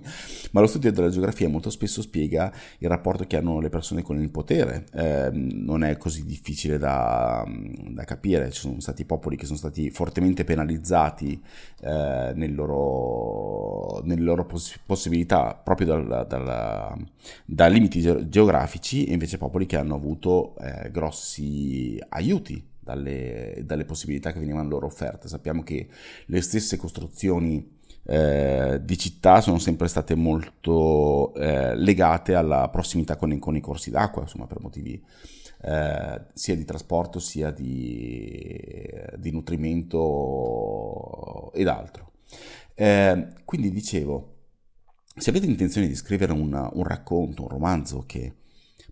ma 0.50 0.60
lo 0.60 0.66
studio 0.66 0.92
della 0.92 1.08
geografia 1.08 1.48
molto 1.48 1.70
spesso 1.70 2.02
spiega 2.02 2.52
il 2.80 2.88
rapporto 2.90 3.24
che 3.26 3.38
hanno 3.38 3.58
le 3.60 3.70
persone 3.70 4.02
con 4.02 4.20
il 4.20 4.30
potere. 4.30 4.84
Eh, 4.92 5.30
non 5.32 5.82
è 5.82 5.96
così 5.96 6.26
difficile 6.26 6.76
da, 6.76 7.42
mm, 7.48 7.94
da, 7.94 8.04
capire, 8.04 8.50
ci 8.50 8.60
sono 8.60 8.80
stati 8.80 9.06
popoli 9.06 9.36
che 9.36 9.46
sono 9.46 9.56
stati 9.56 9.88
fortemente 9.90 10.44
penalizzati 10.44 11.42
eh, 11.80 12.32
nel 12.34 12.54
loro, 12.54 14.02
nelle 14.04 14.20
loro 14.22 14.44
poss- 14.44 14.78
possibilità 14.84 15.54
proprio 15.54 15.86
dal, 15.86 16.26
dal, 16.28 17.06
da 17.46 17.66
limiti 17.66 18.28
geografici 18.28 19.06
e 19.06 19.14
invece 19.14 19.38
popoli 19.38 19.64
che 19.64 19.78
hanno 19.78 19.94
avuto 19.94 20.54
eh, 20.58 20.90
grossi 20.90 21.77
aiuti 22.08 22.64
dalle, 22.78 23.62
dalle, 23.64 23.84
possibilità 23.84 24.32
che 24.32 24.38
venivano 24.38 24.68
loro 24.68 24.86
offerte. 24.86 25.28
Sappiamo 25.28 25.62
che 25.62 25.88
le 26.26 26.40
stesse 26.40 26.76
costruzioni 26.76 27.76
eh, 28.04 28.80
di 28.82 28.96
città 28.96 29.40
sono 29.42 29.58
sempre 29.58 29.88
state 29.88 30.14
molto 30.14 31.34
eh, 31.34 31.76
legate 31.76 32.34
alla 32.34 32.68
prossimità 32.70 33.16
con, 33.16 33.38
con, 33.38 33.56
i 33.56 33.60
corsi 33.60 33.90
d'acqua, 33.90 34.22
insomma 34.22 34.46
per 34.46 34.60
motivi 34.60 35.04
eh, 35.60 36.20
sia 36.32 36.56
di 36.56 36.64
trasporto 36.64 37.18
sia 37.18 37.50
di, 37.50 38.88
di 39.16 39.30
nutrimento 39.30 40.00
ed 41.52 41.66
altro. 41.68 42.12
Eh, 42.74 43.28
quindi 43.44 43.70
dicevo, 43.70 44.36
se 45.14 45.30
avete 45.30 45.46
intenzione 45.46 45.88
di 45.88 45.94
scrivere 45.94 46.32
un, 46.32 46.70
un 46.72 46.84
racconto, 46.84 47.42
un 47.42 47.48
romanzo 47.48 48.04
che 48.06 48.34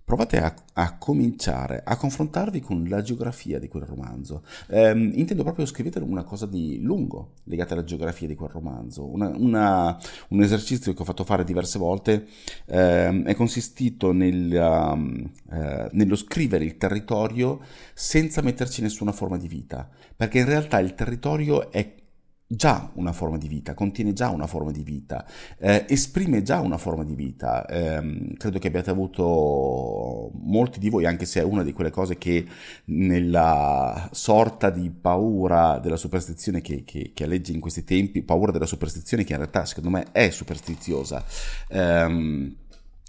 provate 0.06 0.38
a, 0.40 0.54
a, 0.74 0.98
cominciare 0.98 1.82
a 1.84 1.96
confrontarvi 1.96 2.60
con 2.60 2.84
la 2.88 3.02
geografia 3.02 3.58
di 3.58 3.66
quel 3.66 3.82
romanzo. 3.82 4.44
Eh, 4.68 4.92
intendo 4.92 5.42
proprio 5.42 5.66
scrivete 5.66 5.98
una 5.98 6.22
cosa 6.22 6.46
di 6.46 6.80
lungo 6.80 7.32
legata 7.44 7.74
alla 7.74 7.82
geografia 7.82 8.28
di 8.28 8.36
quel 8.36 8.50
romanzo. 8.50 9.04
Una, 9.04 9.32
una, 9.34 9.98
un 10.28 10.42
esercizio 10.42 10.94
che 10.94 11.02
ho 11.02 11.04
fatto 11.04 11.24
fare 11.24 11.42
diverse 11.42 11.80
volte 11.80 12.28
eh, 12.66 13.24
è 13.24 13.34
consistito 13.34 14.12
nel, 14.12 14.52
um, 14.52 15.28
eh, 15.50 15.88
nello 15.90 16.14
scrivere 16.14 16.64
il 16.64 16.76
territorio 16.76 17.58
senza 17.92 18.42
metterci 18.42 18.82
nessuna 18.82 19.10
forma 19.10 19.36
di 19.36 19.48
vita, 19.48 19.90
perché 20.14 20.38
in 20.38 20.46
realtà 20.46 20.78
il 20.78 20.94
territorio 20.94 21.72
è 21.72 22.05
già 22.48 22.90
una 22.94 23.12
forma 23.12 23.38
di 23.38 23.48
vita, 23.48 23.74
contiene 23.74 24.12
già 24.12 24.30
una 24.30 24.46
forma 24.46 24.70
di 24.70 24.82
vita, 24.82 25.26
eh, 25.58 25.84
esprime 25.88 26.42
già 26.42 26.60
una 26.60 26.78
forma 26.78 27.04
di 27.04 27.14
vita. 27.14 27.66
Eh, 27.66 28.34
credo 28.36 28.58
che 28.58 28.68
abbiate 28.68 28.90
avuto 28.90 30.30
molti 30.34 30.78
di 30.78 30.88
voi, 30.88 31.06
anche 31.06 31.26
se 31.26 31.40
è 31.40 31.44
una 31.44 31.62
di 31.62 31.72
quelle 31.72 31.90
cose 31.90 32.18
che 32.18 32.46
nella 32.86 34.08
sorta 34.12 34.70
di 34.70 34.90
paura 34.90 35.78
della 35.78 35.96
superstizione 35.96 36.60
che, 36.60 36.84
che, 36.84 37.10
che 37.12 37.24
alleggia 37.24 37.52
in 37.52 37.60
questi 37.60 37.84
tempi, 37.84 38.22
paura 38.22 38.52
della 38.52 38.66
superstizione 38.66 39.24
che 39.24 39.32
in 39.32 39.38
realtà 39.38 39.64
secondo 39.64 39.90
me 39.90 40.06
è 40.12 40.30
superstiziosa, 40.30 41.24
ehm, 41.68 42.54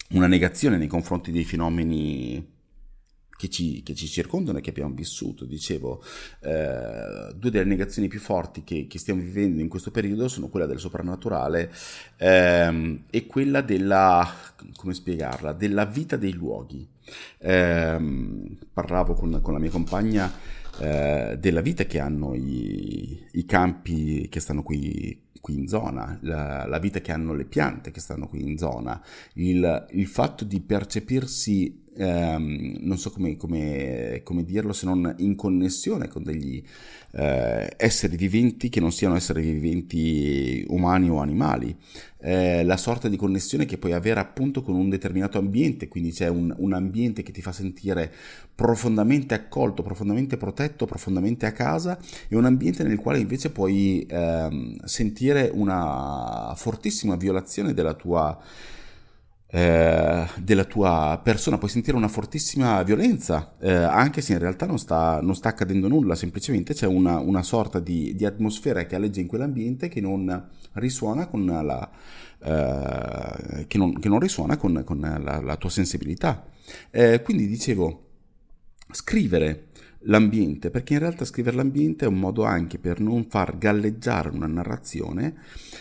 una 0.10 0.27
negazione 0.27 0.77
nei 0.77 0.88
confronti 0.88 1.32
dei 1.32 1.44
fenomeni 1.44 2.56
che 3.38 3.50
ci, 3.50 3.84
che 3.84 3.94
ci, 3.94 4.08
circondano 4.08 4.58
e 4.58 4.62
che 4.62 4.72
abbiamo 4.72 4.94
vissuto. 4.94 5.46
Dicevo, 5.46 6.03
eh, 6.41 7.34
due 7.36 7.51
delle 7.51 7.65
negazioni 7.65 8.08
più 8.08 8.20
forti 8.20 8.63
che, 8.63 8.88
che, 8.88 9.00
stiamo 9.00 9.22
vivendo 9.22 9.62
in 9.62 9.70
questo 9.70 9.91
periodo 9.91 10.27
sono 10.27 10.50
quella 10.50 10.65
del 10.65 10.79
soprannaturale 10.79 11.72
ehm, 12.17 13.03
e 13.10 13.25
quella 13.27 13.62
della, 13.62 14.27
come 14.75 14.94
spiegarla, 14.94 15.53
della 15.53 15.86
vita 15.86 16.17
dei 16.17 16.34
luoghi. 16.34 16.86
Eh, 17.38 17.98
parlavo 18.74 19.13
con, 19.13 19.39
con, 19.41 19.53
la 19.53 19.60
mia 19.60 19.70
compagna 19.70 20.29
eh, 20.79 21.38
della 21.39 21.62
vita 21.62 21.86
che 21.86 22.00
hanno 22.00 22.34
i, 22.34 23.25
i 23.32 23.46
campi 23.46 24.27
che 24.29 24.39
stanno 24.41 24.63
qui 24.63 25.26
qui 25.41 25.56
in 25.56 25.67
zona, 25.67 26.17
la, 26.22 26.65
la, 26.65 26.79
vita 26.79 27.00
che 27.00 27.12
hanno 27.12 27.34
le 27.34 27.46
piante 27.46 27.91
che 27.91 28.00
stanno 28.00 28.27
qui 28.27 28.41
in 28.41 28.58
zona, 28.58 29.01
il, 29.34 29.88
il 29.91 30.08
fatto 30.08 30.44
di 30.44 30.60
percepirsi 30.62 31.86
ehm, 31.98 32.77
non 32.82 32.98
so 32.98 33.12
come, 33.12 33.36
come, 33.36 34.22
come, 34.24 34.44
dirlo 34.44 34.74
se 34.74 34.86
non 34.86 35.13
in 35.17 35.36
connessione 35.36 36.08
con 36.08 36.24
degli 36.24 36.63
eh, 37.12 37.74
esseri 37.77 38.15
viventi 38.15 38.70
che 38.70 38.79
non 38.79 38.91
siano 38.91 39.15
esseri 39.15 39.41
viventi 39.41 40.63
umani 40.70 41.10
o 41.10 41.20
animali. 41.20 41.75
Eh, 42.20 42.63
la 42.63 42.77
sorta 42.77 43.08
di 43.08 43.15
connessione 43.15 43.65
che 43.65 43.77
puoi 43.77 43.94
avere 43.94 44.20
appunto 44.20 44.63
con 44.63 44.75
un 44.75 44.89
determinato 44.89 45.38
ambiente, 45.38 45.88
quindi 45.88 46.12
c'è 46.12 46.27
un, 46.27 46.53
un 46.58 46.74
ambiente 46.74 47.22
che 47.22 47.32
ti 47.32 47.41
fa 47.41 47.51
sentire 47.51 48.12
profondamente 48.56 49.36
accolto, 49.36 49.84
profondamente 49.84 50.36
protetto, 50.36 50.88
profondamente 50.88 51.46
a 51.46 51.51
casa 51.51 52.00
e 52.27 52.36
un 52.36 52.46
ambiente 52.46 52.84
nel 52.84 52.98
quale 52.98 53.20
invece 53.20 53.51
puoi 53.51 54.06
ehm, 54.10 54.84
sentire 54.84 55.26
una 55.31 56.53
fortissima 56.55 57.15
violazione 57.15 57.74
della 57.74 57.93
tua 57.93 58.39
eh, 59.50 60.27
della 60.39 60.65
tua 60.65 61.22
persona, 61.24 61.57
puoi 61.57 61.69
sentire 61.69 61.96
una 61.96 62.10
fortissima 62.10 62.84
violenza, 62.84 63.55
eh, 63.60 63.72
anche 63.72 64.19
se 64.19 64.34
in 64.34 64.39
realtà 64.39 64.65
non 64.65 64.77
sta, 64.77 65.22
non 65.22 65.36
sta, 65.36 65.50
accadendo 65.50 65.88
nulla, 65.88 66.15
semplicemente 66.15 66.74
c'è 66.74 66.86
una, 66.86 67.19
una 67.19 67.43
sorta 67.43 67.79
di, 67.79 68.13
di, 68.15 68.25
atmosfera 68.25 68.86
che 68.86 68.96
alleggia 68.96 69.22
in 69.22 69.27
quell'ambiente 69.27 69.88
che 69.88 70.01
non 70.01 70.50
risuona 70.74 71.27
con 71.27 71.46
la, 71.46 71.89
eh, 72.43 73.67
che 73.67 73.77
non, 73.77 73.98
che 74.00 74.10
non 74.10 74.19
risuona 74.19 74.57
con, 74.57 74.84
con 74.86 75.00
la, 75.00 75.39
la, 75.39 75.55
tua 75.55 75.69
sensibilità. 75.69 76.46
Eh, 76.91 77.22
quindi 77.22 77.48
dicevo, 77.48 78.03
scrivere 78.91 79.66
l'ambiente, 80.08 80.70
perché 80.70 80.94
in 80.94 81.00
realtà 81.00 81.26
scrivere 81.26 81.56
l'ambiente 81.56 82.06
è 82.06 82.08
un 82.08 82.20
modo 82.20 82.44
anche 82.44 82.78
per 82.78 83.00
non 83.00 83.26
far 83.30 83.58
galleggiare 83.58 84.30
una 84.30 84.48
narrazione, 84.48 85.36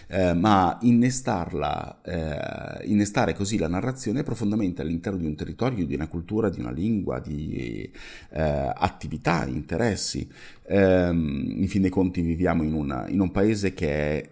eh, 0.09 0.35
ma 0.35 0.79
innestarla, 0.83 2.01
eh, 2.03 2.87
innestare 2.87 3.35
così 3.35 3.59
la 3.59 3.69
narrazione 3.69 4.23
profondamente 4.23 4.83
all'interno 4.83 5.19
di 5.19 5.27
un 5.27 5.35
territorio, 5.35 5.87
di 5.87 5.95
una 5.95 6.09
cultura, 6.09 6.51
di 6.51 6.61
una 6.61 6.73
lingua, 6.73 7.19
di 7.21 7.91
eh, 8.31 8.73
attività, 8.75 9.47
interessi. 9.47 10.29
Ehm, 10.69 11.45
in 11.57 11.69
fin 11.69 11.83
dei 11.83 11.91
conti 11.91 12.21
viviamo 12.21 12.63
in, 12.63 12.73
una, 12.73 13.09
in 13.09 13.21
un 13.21 13.31
paese 13.31 13.73
che 13.75 13.89
è 13.89 14.31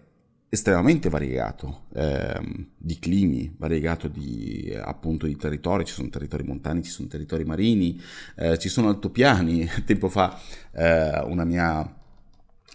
estremamente 0.55 1.09
variegato 1.09 1.83
ehm, 1.93 2.67
di 2.77 2.97
climi, 2.99 3.53
variegato 3.57 4.07
di, 4.07 4.75
appunto 4.81 5.27
di 5.27 5.35
territori, 5.37 5.85
ci 5.85 5.93
sono 5.93 6.09
territori 6.09 6.43
montani, 6.43 6.83
ci 6.83 6.89
sono 6.89 7.07
territori 7.07 7.45
marini, 7.45 8.01
eh, 8.35 8.57
ci 8.57 8.69
sono 8.69 8.89
altopiani. 8.89 9.69
Tempo 9.85 10.09
fa 10.09 10.39
eh, 10.71 11.21
una 11.25 11.45
mia 11.45 12.03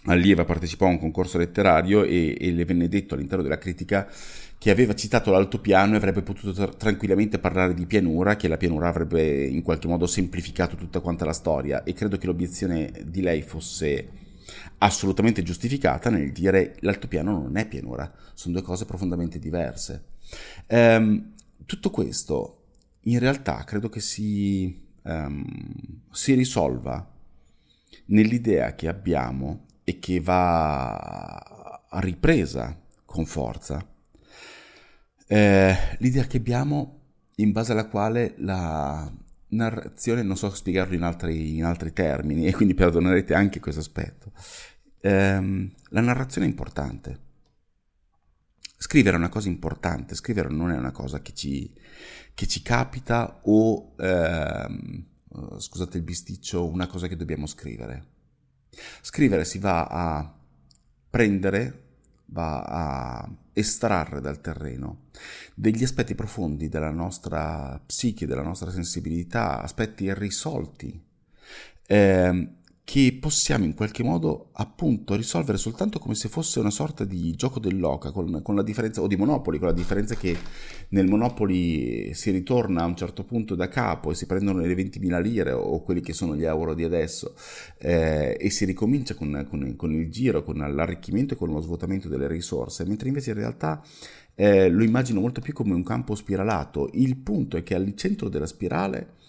allieva 0.05 0.45
partecipò 0.45 0.87
a 0.87 0.89
un 0.89 0.99
concorso 0.99 1.37
letterario 1.37 2.03
e, 2.03 2.35
e, 2.39 2.51
le 2.51 2.65
venne 2.65 2.87
detto 2.87 3.13
all'interno 3.13 3.43
della 3.43 3.59
critica 3.59 4.07
che 4.57 4.71
aveva 4.71 4.95
citato 4.95 5.31
l'altopiano 5.31 5.93
e 5.93 5.97
avrebbe 5.97 6.21
potuto 6.21 6.53
tra- 6.53 6.67
tranquillamente 6.67 7.39
parlare 7.39 7.73
di 7.73 7.85
pianura, 7.85 8.35
che 8.35 8.47
la 8.47 8.57
pianura 8.57 8.87
avrebbe 8.87 9.45
in 9.45 9.61
qualche 9.61 9.87
modo 9.87 10.07
semplificato 10.07 10.75
tutta 10.75 10.99
quanta 10.99 11.25
la 11.25 11.33
storia 11.33 11.83
e 11.83 11.93
credo 11.93 12.17
che 12.17 12.27
l'obiezione 12.27 12.91
di 13.05 13.21
lei 13.21 13.41
fosse 13.41 14.20
assolutamente 14.79 15.43
giustificata 15.43 16.09
nel 16.09 16.31
dire 16.31 16.75
l'altopiano 16.79 17.31
non 17.39 17.57
è 17.57 17.67
pianura, 17.67 18.11
sono 18.33 18.55
due 18.55 18.63
cose 18.63 18.85
profondamente 18.85 19.39
diverse. 19.39 20.05
Ehm, 20.67 21.33
tutto 21.65 21.89
questo 21.89 22.63
in 23.05 23.19
realtà 23.19 23.63
credo 23.63 23.89
che 23.89 23.99
si, 23.99 24.87
um, 25.03 25.45
si 26.11 26.33
risolva 26.33 27.09
nell'idea 28.05 28.75
che 28.75 28.87
abbiamo 28.87 29.65
e 29.83 29.99
che 29.99 30.19
va 30.19 31.83
ripresa 31.93 32.79
con 33.05 33.25
forza, 33.25 33.85
eh, 35.27 35.75
l'idea 35.99 36.25
che 36.25 36.37
abbiamo 36.37 36.99
in 37.35 37.51
base 37.51 37.71
alla 37.71 37.87
quale 37.87 38.35
la 38.37 39.11
narrazione, 39.51 40.23
non 40.23 40.37
so 40.37 40.53
spiegarlo 40.53 40.95
in 40.95 41.03
altri, 41.03 41.57
in 41.57 41.63
altri 41.63 41.93
termini 41.93 42.45
e 42.45 42.53
quindi 42.53 42.73
perdonerete 42.73 43.33
anche 43.33 43.59
questo 43.59 43.79
aspetto, 43.79 44.31
ehm, 45.01 45.71
la 45.89 46.01
narrazione 46.01 46.47
è 46.47 46.49
importante. 46.49 47.29
Scrivere 48.77 49.15
è 49.15 49.19
una 49.19 49.29
cosa 49.29 49.47
importante, 49.47 50.15
scrivere 50.15 50.49
non 50.49 50.71
è 50.71 50.77
una 50.77 50.91
cosa 50.91 51.21
che 51.21 51.33
ci, 51.33 51.71
che 52.33 52.47
ci 52.47 52.61
capita 52.61 53.41
o, 53.43 53.93
ehm, 53.99 55.05
scusate 55.57 55.97
il 55.97 56.03
bisticcio, 56.03 56.67
una 56.67 56.87
cosa 56.87 57.07
che 57.07 57.15
dobbiamo 57.15 57.45
scrivere. 57.45 58.05
Scrivere 59.01 59.45
si 59.45 59.59
va 59.59 59.85
a 59.85 60.33
prendere, 61.09 61.83
va 62.25 62.61
a 62.61 63.29
estrarre 63.53 64.21
dal 64.21 64.41
terreno 64.41 65.09
degli 65.53 65.83
aspetti 65.83 66.15
profondi 66.15 66.69
della 66.69 66.91
nostra 66.91 67.79
psiche, 67.85 68.25
della 68.25 68.41
nostra 68.41 68.71
sensibilità, 68.71 69.61
aspetti 69.61 70.05
irrisolti, 70.05 70.99
eh, 71.85 72.47
che 72.91 73.17
possiamo 73.17 73.63
in 73.63 73.73
qualche 73.73 74.03
modo 74.03 74.49
appunto 74.51 75.15
risolvere 75.15 75.57
soltanto 75.57 75.97
come 75.97 76.13
se 76.13 76.27
fosse 76.27 76.59
una 76.59 76.69
sorta 76.69 77.05
di 77.05 77.33
gioco 77.35 77.61
dell'oca, 77.61 78.11
con, 78.11 78.41
con 78.43 78.53
la 78.53 78.63
differenza, 78.63 79.01
o 79.01 79.07
di 79.07 79.15
Monopoli, 79.15 79.59
con 79.59 79.69
la 79.69 79.73
differenza 79.73 80.15
che 80.15 80.35
nel 80.89 81.07
Monopoli 81.07 82.13
si 82.13 82.31
ritorna 82.31 82.81
a 82.81 82.85
un 82.87 82.97
certo 82.97 83.23
punto 83.23 83.55
da 83.55 83.69
capo 83.69 84.11
e 84.11 84.15
si 84.15 84.25
prendono 84.25 84.59
le 84.59 84.73
20.000 84.75 85.21
lire 85.21 85.53
o 85.53 85.81
quelli 85.81 86.01
che 86.01 86.11
sono 86.11 86.35
gli 86.35 86.43
euro 86.43 86.73
di 86.73 86.83
adesso 86.83 87.33
eh, 87.77 88.35
e 88.37 88.49
si 88.49 88.65
ricomincia 88.65 89.13
con, 89.13 89.47
con, 89.49 89.77
con, 89.77 89.93
il 89.93 90.11
giro, 90.11 90.43
con 90.43 90.57
l'arricchimento 90.57 91.33
e 91.33 91.37
con 91.37 91.49
lo 91.49 91.61
svuotamento 91.61 92.09
delle 92.09 92.27
risorse, 92.27 92.83
mentre 92.83 93.07
invece 93.07 93.29
in 93.29 93.37
realtà 93.37 93.81
eh, 94.35 94.67
lo 94.67 94.83
immagino 94.83 95.21
molto 95.21 95.39
più 95.39 95.53
come 95.53 95.73
un 95.73 95.83
campo 95.83 96.13
spiralato. 96.13 96.89
Il 96.91 97.15
punto 97.15 97.55
è 97.55 97.63
che 97.63 97.73
al 97.73 97.93
centro 97.95 98.27
della 98.27 98.47
spirale 98.47 99.19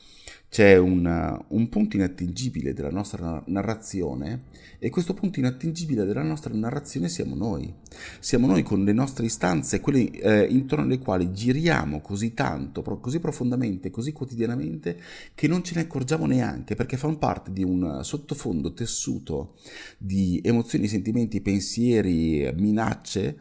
c'è 0.53 0.77
un, 0.77 1.45
un, 1.49 1.69
punto 1.71 1.97
inattingibile 1.97 2.75
della 2.75 2.91
nostra 2.91 3.43
narrazione 3.47 4.43
e 4.79 4.91
questo 4.91 5.15
punto 5.15 5.39
inattingibile 5.39 6.05
della 6.05 6.23
nostra 6.23 6.53
narrazione 6.53 7.09
siamo 7.09 7.35
noi. 7.35 7.73
Siamo 8.21 8.47
noi 8.47 8.63
con 8.63 8.85
le 8.85 8.93
nostre 8.93 9.25
istanze, 9.25 9.81
quelle 9.81 10.11
eh, 10.11 10.45
intorno 10.45 10.85
alle 10.85 10.99
quali 10.99 11.33
giriamo 11.33 12.03
così 12.03 12.35
tanto, 12.35 12.83
così 12.83 13.19
profondamente, 13.19 13.89
così 13.89 14.13
quotidianamente 14.13 15.01
che 15.35 15.49
non 15.49 15.65
ce 15.65 15.75
ne 15.77 15.81
accorgiamo 15.81 16.27
neanche 16.27 16.75
perché 16.75 16.99
fanno 16.99 17.17
parte 17.17 17.51
di 17.51 17.65
un 17.65 18.01
sottofondo 18.03 18.75
tessuto 18.75 19.55
di 19.97 20.39
emozioni, 20.45 20.87
sentimenti, 20.87 21.41
pensieri, 21.41 22.53
minacce 22.57 23.39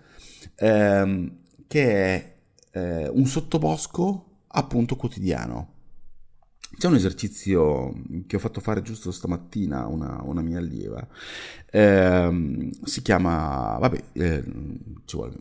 ehm, 0.55 1.39
che 1.67 1.93
è 1.93 2.35
eh, 2.71 3.09
un 3.09 3.25
sottobosco 3.25 4.27
appunto 4.47 4.95
quotidiano. 4.95 5.79
C'è 6.77 6.87
un 6.87 6.95
esercizio 6.95 7.93
che 8.25 8.37
ho 8.37 8.39
fatto 8.39 8.59
fare 8.59 8.81
giusto 8.81 9.11
stamattina 9.11 9.83
a 9.83 9.87
una, 9.87 10.21
una, 10.23 10.41
mia 10.41 10.57
allieva, 10.57 11.05
eh, 11.69 12.69
si 12.83 13.01
chiama, 13.01 13.77
vabbè, 13.79 14.03
eh, 14.13 14.43
vuole, 15.11 15.35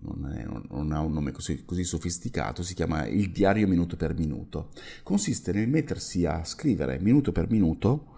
non, 0.00 0.32
è, 0.32 0.44
non, 0.44 0.92
ha 0.92 1.00
un 1.00 1.12
nome 1.12 1.32
così, 1.32 1.64
così, 1.64 1.84
sofisticato, 1.84 2.62
si 2.62 2.74
chiama 2.74 3.06
il 3.06 3.30
diario 3.30 3.66
minuto 3.68 3.96
per 3.96 4.14
minuto. 4.14 4.70
Consiste 5.02 5.52
nel 5.52 5.68
mettersi 5.68 6.24
a 6.24 6.44
scrivere 6.44 6.98
minuto 6.98 7.32
per 7.32 7.50
minuto 7.50 8.14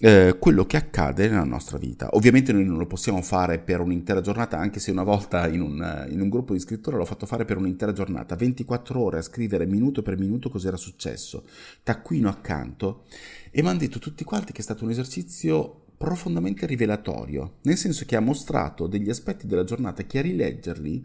eh, 0.00 0.36
quello 0.38 0.64
che 0.64 0.76
accade 0.76 1.28
nella 1.28 1.44
nostra 1.44 1.76
vita. 1.76 2.08
Ovviamente 2.12 2.52
noi 2.52 2.64
non 2.64 2.78
lo 2.78 2.86
possiamo 2.86 3.20
fare 3.22 3.58
per 3.58 3.80
un'intera 3.80 4.20
giornata, 4.20 4.58
anche 4.58 4.80
se 4.80 4.90
una 4.90 5.02
volta 5.02 5.48
in 5.48 5.60
un, 5.60 6.06
in 6.10 6.20
un 6.20 6.28
gruppo 6.28 6.52
di 6.52 6.60
scrittura 6.60 6.96
l'ho 6.96 7.04
fatto 7.04 7.26
fare 7.26 7.44
per 7.44 7.56
un'intera 7.56 7.92
giornata, 7.92 8.36
24 8.36 9.00
ore 9.00 9.18
a 9.18 9.22
scrivere 9.22 9.66
minuto 9.66 10.02
per 10.02 10.18
minuto 10.18 10.50
cosa 10.50 10.68
era 10.68 10.76
successo, 10.76 11.44
taccuino 11.82 12.28
accanto, 12.28 13.04
e 13.50 13.62
mi 13.62 13.68
hanno 13.68 13.78
detto 13.78 13.98
tutti 13.98 14.24
quanti 14.24 14.52
che 14.52 14.60
è 14.60 14.64
stato 14.64 14.84
un 14.84 14.90
esercizio 14.90 15.82
profondamente 15.98 16.64
rivelatorio, 16.64 17.56
nel 17.62 17.76
senso 17.76 18.04
che 18.04 18.14
ha 18.14 18.20
mostrato 18.20 18.86
degli 18.86 19.10
aspetti 19.10 19.48
della 19.48 19.64
giornata 19.64 20.04
che 20.04 20.18
a 20.18 20.22
rileggerli 20.22 21.04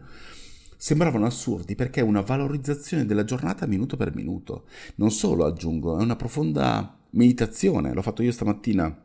sembravano 0.76 1.26
assurdi 1.26 1.74
perché 1.74 2.00
è 2.00 2.04
una 2.04 2.20
valorizzazione 2.20 3.06
della 3.06 3.24
giornata 3.24 3.66
minuto 3.66 3.96
per 3.96 4.14
minuto. 4.14 4.66
Non 4.96 5.10
solo, 5.10 5.46
aggiungo, 5.46 5.98
è 5.98 6.02
una 6.02 6.14
profonda 6.14 6.96
meditazione, 7.14 7.92
l'ho 7.92 8.02
fatto 8.02 8.22
io 8.22 8.32
stamattina 8.32 9.02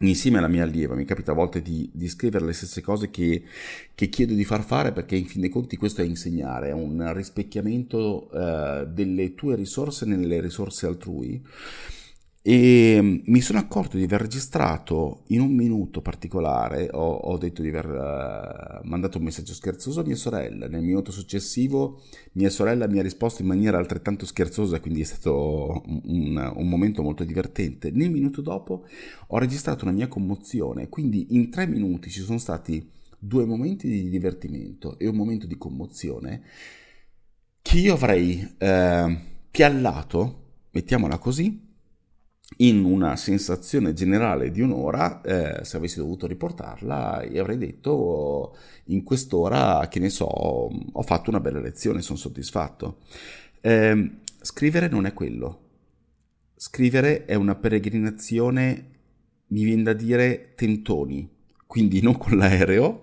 insieme 0.00 0.38
alla 0.38 0.48
mia 0.48 0.64
allieva, 0.64 0.94
mi 0.94 1.04
capita 1.04 1.32
a 1.32 1.34
volte 1.34 1.62
di, 1.62 1.88
di 1.92 2.08
scrivere 2.08 2.44
le 2.44 2.52
stesse 2.52 2.80
cose 2.80 3.10
che, 3.10 3.44
che, 3.94 4.08
chiedo 4.08 4.34
di 4.34 4.44
far 4.44 4.64
fare 4.64 4.92
perché 4.92 5.16
in 5.16 5.26
fin 5.26 5.40
dei 5.40 5.50
conti 5.50 5.76
questo 5.76 6.02
è 6.02 6.04
insegnare, 6.04 6.68
è 6.68 6.72
un 6.72 7.12
rispecchiamento 7.14 8.30
eh, 8.32 8.86
delle 8.88 9.34
tue 9.34 9.54
risorse 9.54 10.04
nelle 10.04 10.40
risorse 10.40 10.86
altrui 10.86 11.42
e 12.46 12.98
mm, 13.00 13.16
mi 13.24 13.40
sono 13.40 13.58
accorto 13.58 13.96
di 13.96 14.02
aver 14.02 14.20
registrato 14.20 15.22
in 15.28 15.40
un 15.40 15.54
minuto 15.54 16.02
particolare, 16.02 16.90
ho, 16.92 17.14
ho 17.14 17.38
detto 17.38 17.62
di 17.62 17.68
aver 17.68 17.86
uh, 18.82 18.86
mandato 18.86 19.16
un 19.16 19.24
messaggio 19.24 19.54
scherzoso 19.54 20.00
a 20.00 20.04
mia 20.04 20.14
sorella, 20.14 20.68
nel 20.68 20.82
minuto 20.82 21.10
successivo 21.10 22.02
mia 22.32 22.50
sorella 22.50 22.86
mi 22.86 22.98
ha 22.98 23.02
risposto 23.02 23.40
in 23.40 23.48
maniera 23.48 23.78
altrettanto 23.78 24.26
scherzosa, 24.26 24.78
quindi 24.78 25.00
è 25.00 25.04
stato 25.04 25.84
un, 25.86 26.52
un 26.54 26.68
momento 26.68 27.02
molto 27.02 27.24
divertente. 27.24 27.90
Nel 27.90 28.10
minuto 28.10 28.42
dopo 28.42 28.84
ho 29.28 29.38
registrato 29.38 29.86
una 29.86 29.94
mia 29.94 30.08
commozione, 30.08 30.90
quindi 30.90 31.28
in 31.30 31.48
tre 31.48 31.66
minuti 31.66 32.10
ci 32.10 32.20
sono 32.20 32.36
stati 32.36 32.86
due 33.18 33.46
momenti 33.46 33.88
di 33.88 34.10
divertimento 34.10 34.98
e 34.98 35.08
un 35.08 35.16
momento 35.16 35.46
di 35.46 35.56
commozione 35.56 36.42
che 37.62 37.78
io 37.78 37.94
avrei 37.94 38.54
eh, 38.58 39.18
piallato, 39.50 40.42
mettiamola 40.72 41.16
così, 41.16 41.63
in 42.58 42.84
una 42.84 43.16
sensazione 43.16 43.92
generale 43.92 44.50
di 44.50 44.60
un'ora, 44.60 45.20
eh, 45.22 45.64
se 45.64 45.76
avessi 45.76 45.98
dovuto 45.98 46.26
riportarla, 46.26 47.22
e 47.22 47.38
avrei 47.38 47.58
detto 47.58 48.56
in 48.86 49.02
quest'ora, 49.02 49.88
che 49.88 49.98
ne 49.98 50.08
so, 50.10 50.24
ho 50.26 51.02
fatto 51.02 51.30
una 51.30 51.40
bella 51.40 51.60
lezione, 51.60 52.02
sono 52.02 52.18
soddisfatto. 52.18 52.98
Eh, 53.60 54.10
scrivere 54.40 54.88
non 54.88 55.06
è 55.06 55.12
quello. 55.12 55.60
Scrivere 56.56 57.24
è 57.24 57.34
una 57.34 57.56
peregrinazione, 57.56 58.90
mi 59.48 59.64
viene 59.64 59.82
da 59.82 59.92
dire, 59.92 60.52
tentoni, 60.54 61.28
quindi 61.66 62.00
non 62.00 62.16
con 62.16 62.36
l'aereo, 62.36 63.02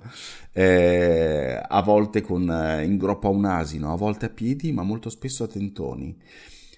eh, 0.54 1.62
a 1.62 1.82
volte 1.82 2.22
con, 2.22 2.50
eh, 2.50 2.86
in 2.86 2.98
groppa 2.98 3.28
a 3.28 3.32
un 3.32 3.46
asino, 3.46 3.92
a 3.92 3.98
volte 3.98 4.28
a 4.28 4.30
piedi, 4.30 4.72
ma 4.72 4.84
molto 4.84 5.10
spesso 5.10 5.44
a 5.44 5.48
tentoni. 5.48 6.18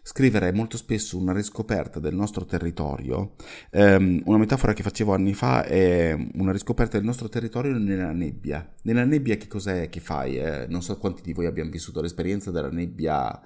Scrivere 0.06 0.52
molto 0.52 0.76
spesso 0.76 1.18
una 1.18 1.32
riscoperta 1.32 1.98
del 1.98 2.13
nostro 2.13 2.44
territorio. 2.44 3.36
Um, 3.72 4.22
una 4.26 4.38
metafora 4.38 4.74
che 4.74 4.84
facevo 4.84 5.13
anni 5.13 5.34
fa 5.34 5.63
è 5.63 6.13
una 6.34 6.52
riscoperta 6.52 6.98
del 6.98 7.06
nostro 7.06 7.30
territorio 7.30 7.78
nella 7.78 8.12
nebbia. 8.12 8.70
Nella 8.82 9.06
nebbia 9.06 9.38
che 9.38 9.48
cos'è 9.48 9.88
che 9.88 10.02
fai? 10.02 10.38
Eh? 10.38 10.66
Non 10.68 10.82
so 10.82 10.98
quanti 10.98 11.22
di 11.22 11.32
voi 11.32 11.46
abbiano 11.46 11.70
vissuto 11.70 12.02
l'esperienza 12.02 12.52
della 12.52 12.70
nebbia 12.70 13.42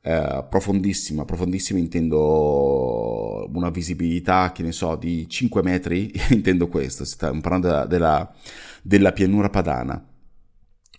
eh, 0.00 0.44
profondissima, 0.50 1.24
profondissima 1.24 1.78
intendo 1.78 3.48
una 3.54 3.70
visibilità, 3.70 4.50
che 4.50 4.64
ne 4.64 4.72
so, 4.72 4.96
di 4.96 5.28
5 5.28 5.62
metri, 5.62 6.10
intendo 6.30 6.66
questo, 6.66 7.04
sta 7.04 7.30
parlando 7.30 7.68
della, 7.68 7.86
della, 7.86 8.34
della 8.82 9.12
pianura 9.12 9.50
padana. 9.50 10.04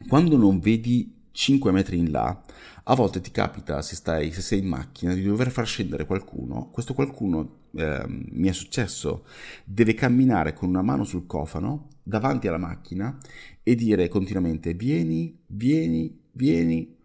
Quando 0.07 0.37
non 0.37 0.59
vedi 0.59 1.22
5 1.33 1.71
metri 1.71 1.97
in 1.97 2.11
là, 2.11 2.43
a 2.83 2.95
volte 2.95 3.19
ti 3.19 3.31
capita, 3.31 3.81
se, 3.81 3.95
stai, 3.95 4.31
se 4.31 4.41
sei 4.41 4.59
in 4.59 4.67
macchina, 4.67 5.13
di 5.15 5.23
dover 5.23 5.49
far 5.49 5.65
scendere 5.65 6.05
qualcuno. 6.05 6.69
Questo 6.69 6.93
qualcuno, 6.93 7.69
eh, 7.75 8.05
mi 8.07 8.47
è 8.47 8.51
successo, 8.51 9.25
deve 9.65 9.95
camminare 9.95 10.53
con 10.53 10.69
una 10.69 10.83
mano 10.83 11.03
sul 11.03 11.25
cofano 11.25 11.87
davanti 12.03 12.47
alla 12.47 12.57
macchina 12.59 13.17
e 13.63 13.75
dire 13.75 14.09
continuamente 14.09 14.73
vieni, 14.75 15.35
vieni, 15.47 16.21
vieni. 16.31 16.95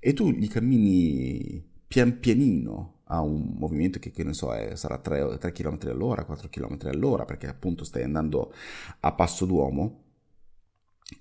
E 0.00 0.12
tu 0.14 0.30
gli 0.30 0.48
cammini 0.48 1.62
pian 1.86 2.18
pianino 2.18 3.00
a 3.08 3.20
un 3.20 3.56
movimento 3.58 3.98
che, 3.98 4.10
che 4.10 4.24
ne 4.24 4.32
so, 4.32 4.54
è, 4.54 4.74
sarà 4.74 4.98
3, 4.98 5.36
3 5.38 5.52
km 5.52 5.78
all'ora, 5.88 6.24
4 6.24 6.48
km 6.48 6.78
all'ora, 6.84 7.26
perché 7.26 7.46
appunto 7.46 7.84
stai 7.84 8.04
andando 8.04 8.54
a 9.00 9.12
passo 9.12 9.44
d'uomo 9.44 10.04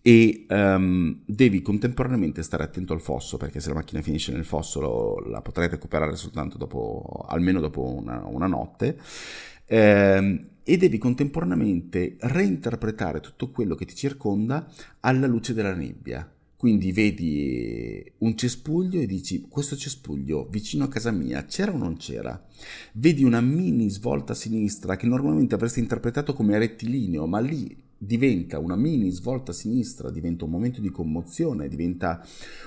e 0.02 0.46
um, 0.50 1.22
devi 1.26 1.62
contemporaneamente 1.62 2.42
stare 2.42 2.64
attento 2.64 2.94
al 2.94 3.02
fosso 3.02 3.38
perché 3.38 3.60
se 3.60 3.70
la 3.70 3.76
macchina 3.76 4.02
finisce 4.02 4.32
nel 4.32 4.46
fosso 4.46 4.80
lo, 4.80 5.20
la 5.28 5.42
potrai 5.42 5.68
recuperare 5.68 6.16
soltanto 6.16 6.58
dopo 6.58 7.26
almeno 7.28 7.60
dopo 7.60 7.94
una, 7.94 8.26
una 8.26 8.48
notte 8.48 8.98
ehm, 9.66 10.48
e 10.64 10.78
devi 10.78 10.98
contemporaneamente 10.98 12.16
reinterpretare 12.20 13.20
tutto 13.20 13.52
quello 13.52 13.76
che 13.76 13.86
ti 13.86 13.94
circonda 13.94 14.68
alla 15.02 15.28
luce 15.28 15.54
della 15.54 15.76
nebbia 15.76 16.28
quindi 16.58 16.92
vedi 16.92 18.12
un 18.20 18.36
cespuglio 18.36 19.00
e 19.00 19.06
dici 19.06 19.46
questo 19.48 19.76
cespuglio 19.76 20.48
vicino 20.50 20.86
a 20.86 20.88
casa 20.88 21.12
mia 21.12 21.46
c'era 21.46 21.72
o 21.72 21.78
non 21.78 21.98
c'era? 21.98 22.44
Vedi 22.94 23.24
una 23.24 23.40
mini 23.42 23.90
svolta 23.90 24.32
a 24.32 24.36
sinistra 24.36 24.96
che 24.96 25.06
normalmente 25.06 25.54
avresti 25.54 25.80
interpretato 25.80 26.34
come 26.34 26.58
rettilineo, 26.58 27.28
ma 27.28 27.40
lì 27.40 27.85
diventa 27.98 28.60
una 28.60 28.76
mini 28.76 29.10
svolta 29.10 29.52
sinistra, 29.54 30.12
diventa 30.12 30.46
un 30.46 30.52
momento 30.52 30.82
di 30.82 30.90
commozione, 30.90 31.68
diventa 31.68 32.26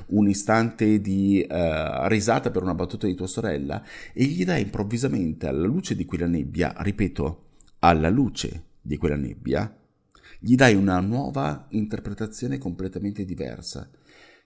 un 0.09 0.29
istante 0.29 1.01
di 1.01 1.45
uh, 1.49 2.07
risata 2.07 2.51
per 2.51 2.63
una 2.63 2.75
battuta 2.75 3.07
di 3.07 3.15
tua 3.15 3.27
sorella 3.27 3.83
e 4.13 4.25
gli 4.25 4.45
dai 4.45 4.63
improvvisamente 4.63 5.47
alla 5.47 5.67
luce 5.67 5.95
di 5.95 6.05
quella 6.05 6.27
nebbia, 6.27 6.75
ripeto, 6.79 7.45
alla 7.81 8.09
luce 8.09 8.65
di 8.81 8.97
quella 8.97 9.17
nebbia, 9.17 9.77
gli 10.41 10.55
dai 10.55 10.75
una 10.75 11.01
nuova 11.01 11.67
interpretazione 11.71 12.59
completamente 12.59 13.25
diversa, 13.25 13.91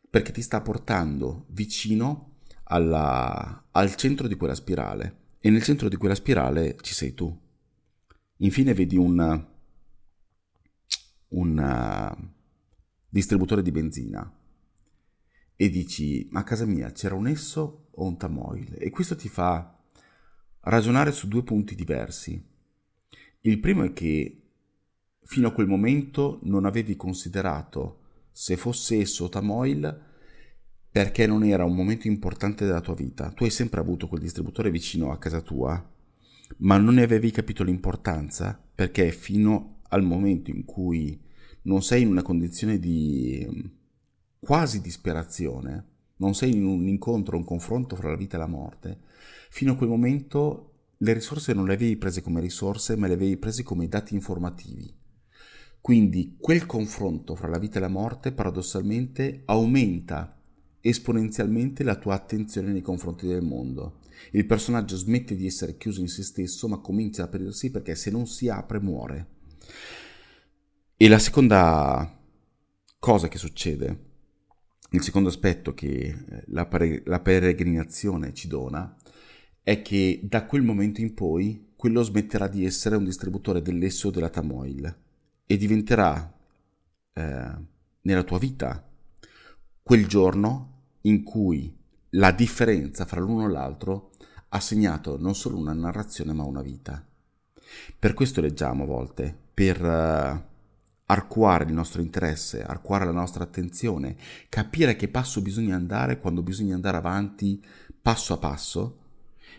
perché 0.08 0.32
ti 0.32 0.42
sta 0.42 0.60
portando 0.60 1.46
vicino 1.48 2.38
alla, 2.64 3.66
al 3.70 3.94
centro 3.96 4.28
di 4.28 4.34
quella 4.34 4.54
spirale 4.54 5.20
e 5.38 5.50
nel 5.50 5.62
centro 5.62 5.88
di 5.88 5.96
quella 5.96 6.14
spirale 6.14 6.76
ci 6.80 6.94
sei 6.94 7.14
tu. 7.14 7.34
Infine 8.38 8.74
vedi 8.74 8.96
un, 8.96 9.46
un, 11.32 12.30
distributore 13.12 13.60
di 13.60 13.70
benzina 13.70 14.38
e 15.54 15.68
dici 15.68 16.26
ma 16.30 16.40
a 16.40 16.44
casa 16.44 16.64
mia 16.64 16.90
c'era 16.92 17.14
un 17.14 17.26
esso 17.26 17.88
o 17.90 18.06
un 18.06 18.16
tamoil 18.16 18.76
e 18.78 18.88
questo 18.88 19.16
ti 19.16 19.28
fa 19.28 19.78
ragionare 20.60 21.12
su 21.12 21.28
due 21.28 21.42
punti 21.42 21.74
diversi. 21.74 22.42
Il 23.42 23.60
primo 23.60 23.84
è 23.84 23.92
che 23.92 24.42
fino 25.24 25.48
a 25.48 25.52
quel 25.52 25.66
momento 25.66 26.38
non 26.44 26.64
avevi 26.64 26.96
considerato 26.96 28.00
se 28.30 28.56
fosse 28.56 29.00
esso 29.00 29.24
o 29.24 29.28
tamoil 29.28 30.10
perché 30.90 31.26
non 31.26 31.44
era 31.44 31.64
un 31.64 31.74
momento 31.74 32.06
importante 32.06 32.64
della 32.64 32.80
tua 32.80 32.94
vita. 32.94 33.30
Tu 33.30 33.44
hai 33.44 33.50
sempre 33.50 33.80
avuto 33.80 34.08
quel 34.08 34.20
distributore 34.20 34.70
vicino 34.70 35.10
a 35.10 35.18
casa 35.18 35.40
tua, 35.40 35.90
ma 36.58 36.78
non 36.78 36.94
ne 36.94 37.02
avevi 37.02 37.30
capito 37.30 37.62
l'importanza 37.62 38.58
perché 38.74 39.10
fino 39.10 39.71
al 39.92 40.02
momento 40.02 40.50
in 40.50 40.64
cui 40.64 41.18
non 41.62 41.82
sei 41.82 42.02
in 42.02 42.08
una 42.08 42.22
condizione 42.22 42.78
di 42.78 43.46
mm, 43.48 43.60
quasi 44.40 44.80
disperazione, 44.80 45.86
non 46.16 46.34
sei 46.34 46.54
in 46.54 46.64
un 46.64 46.86
incontro, 46.88 47.36
un 47.36 47.44
confronto 47.44 47.96
fra 47.96 48.10
la 48.10 48.16
vita 48.16 48.36
e 48.36 48.40
la 48.40 48.46
morte, 48.46 48.98
fino 49.50 49.72
a 49.72 49.76
quel 49.76 49.88
momento 49.88 50.68
le 50.98 51.12
risorse 51.12 51.52
non 51.52 51.66
le 51.66 51.74
avevi 51.74 51.96
prese 51.96 52.22
come 52.22 52.40
risorse, 52.40 52.96
ma 52.96 53.06
le 53.06 53.14
avevi 53.14 53.36
prese 53.36 53.62
come 53.62 53.88
dati 53.88 54.14
informativi. 54.14 54.92
Quindi 55.80 56.36
quel 56.38 56.64
confronto 56.64 57.34
fra 57.34 57.48
la 57.48 57.58
vita 57.58 57.78
e 57.78 57.80
la 57.80 57.88
morte 57.88 58.30
paradossalmente 58.30 59.42
aumenta 59.46 60.40
esponenzialmente 60.80 61.82
la 61.82 61.96
tua 61.96 62.14
attenzione 62.14 62.72
nei 62.72 62.82
confronti 62.82 63.26
del 63.26 63.42
mondo. 63.42 63.98
Il 64.30 64.46
personaggio 64.46 64.96
smette 64.96 65.34
di 65.34 65.46
essere 65.46 65.76
chiuso 65.76 66.00
in 66.00 66.08
se 66.08 66.22
stesso, 66.22 66.68
ma 66.68 66.78
comincia 66.78 67.22
ad 67.22 67.28
aprirsi 67.28 67.70
perché 67.70 67.94
se 67.96 68.10
non 68.10 68.26
si 68.26 68.48
apre 68.48 68.80
muore. 68.80 69.26
E 70.96 71.08
la 71.08 71.18
seconda 71.18 72.18
cosa 72.98 73.28
che 73.28 73.38
succede, 73.38 74.10
il 74.90 75.02
secondo 75.02 75.28
aspetto 75.28 75.74
che 75.74 75.86
eh, 75.88 76.42
la, 76.46 76.66
pere- 76.66 77.02
la 77.06 77.20
peregrinazione 77.20 78.32
ci 78.32 78.46
dona, 78.46 78.96
è 79.62 79.82
che 79.82 80.20
da 80.22 80.44
quel 80.46 80.62
momento 80.62 81.00
in 81.00 81.14
poi 81.14 81.72
quello 81.76 82.02
smetterà 82.02 82.46
di 82.46 82.64
essere 82.64 82.96
un 82.96 83.04
distributore 83.04 83.62
dell'esso 83.62 84.10
della 84.10 84.28
Tamoil 84.28 84.96
e 85.46 85.56
diventerà 85.56 86.32
eh, 87.12 87.50
nella 88.02 88.22
tua 88.22 88.38
vita 88.38 88.88
quel 89.82 90.06
giorno 90.06 90.82
in 91.02 91.22
cui 91.24 91.76
la 92.10 92.30
differenza 92.30 93.04
fra 93.04 93.20
l'uno 93.20 93.46
e 93.46 93.50
l'altro 93.50 94.12
ha 94.50 94.60
segnato 94.60 95.18
non 95.18 95.34
solo 95.34 95.56
una 95.56 95.72
narrazione 95.72 96.32
ma 96.32 96.44
una 96.44 96.62
vita. 96.62 97.04
Per 97.98 98.14
questo 98.14 98.40
leggiamo 98.40 98.84
a 98.84 98.86
volte, 98.86 99.38
per 99.52 99.82
uh, 99.82 100.50
arcuare 101.06 101.64
il 101.64 101.72
nostro 101.72 102.00
interesse, 102.00 102.62
arcuare 102.62 103.04
la 103.04 103.12
nostra 103.12 103.44
attenzione, 103.44 104.16
capire 104.48 104.96
che 104.96 105.08
passo 105.08 105.42
bisogna 105.42 105.76
andare 105.76 106.18
quando 106.18 106.42
bisogna 106.42 106.74
andare 106.74 106.96
avanti 106.96 107.62
passo 108.00 108.32
a 108.34 108.38
passo 108.38 108.98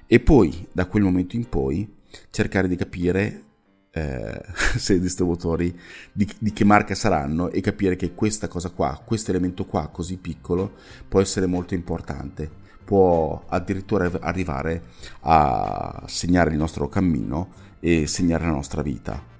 e 0.07 0.19
poi 0.19 0.67
da 0.71 0.87
quel 0.87 1.03
momento 1.03 1.35
in 1.35 1.47
poi 1.47 2.01
cercare 2.29 2.67
di 2.67 2.75
capire 2.75 3.43
eh, 3.91 4.41
se 4.75 4.95
i 4.95 4.99
distributori 4.99 5.79
di, 6.11 6.27
di, 6.39 6.51
che 6.51 6.65
marca 6.65 6.95
saranno 6.95 7.49
e 7.49 7.61
capire 7.61 7.95
che 7.95 8.13
questa 8.13 8.47
cosa 8.47 8.69
qua, 8.69 8.99
questo 9.05 9.29
elemento 9.29 9.65
qua 9.65 9.87
così 9.87 10.17
piccolo 10.17 10.73
può 11.07 11.21
essere 11.21 11.45
molto 11.45 11.75
importante, 11.75 12.49
può 12.83 13.45
addirittura 13.47 14.11
arrivare 14.21 14.83
a 15.21 16.03
segnare 16.07 16.51
il 16.51 16.57
nostro 16.57 16.89
cammino 16.89 17.61
e 17.79 18.07
segnare 18.07 18.45
la 18.45 18.51
nostra 18.51 18.81
vita. 18.81 19.32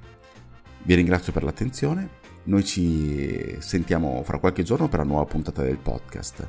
Vi 0.86 0.96
ringrazio 0.96 1.32
per 1.32 1.44
l'attenzione, 1.44 2.10
noi 2.44 2.66
ci 2.66 3.56
sentiamo 3.60 4.22
fra 4.24 4.38
qualche 4.38 4.64
giorno 4.64 4.90
per 4.90 5.00
la 5.00 5.06
nuova 5.06 5.24
puntata 5.24 5.64
del 5.64 5.78
podcast. 5.78 6.46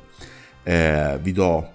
Eh, 0.61 1.17
vi 1.21 1.31
do 1.31 1.71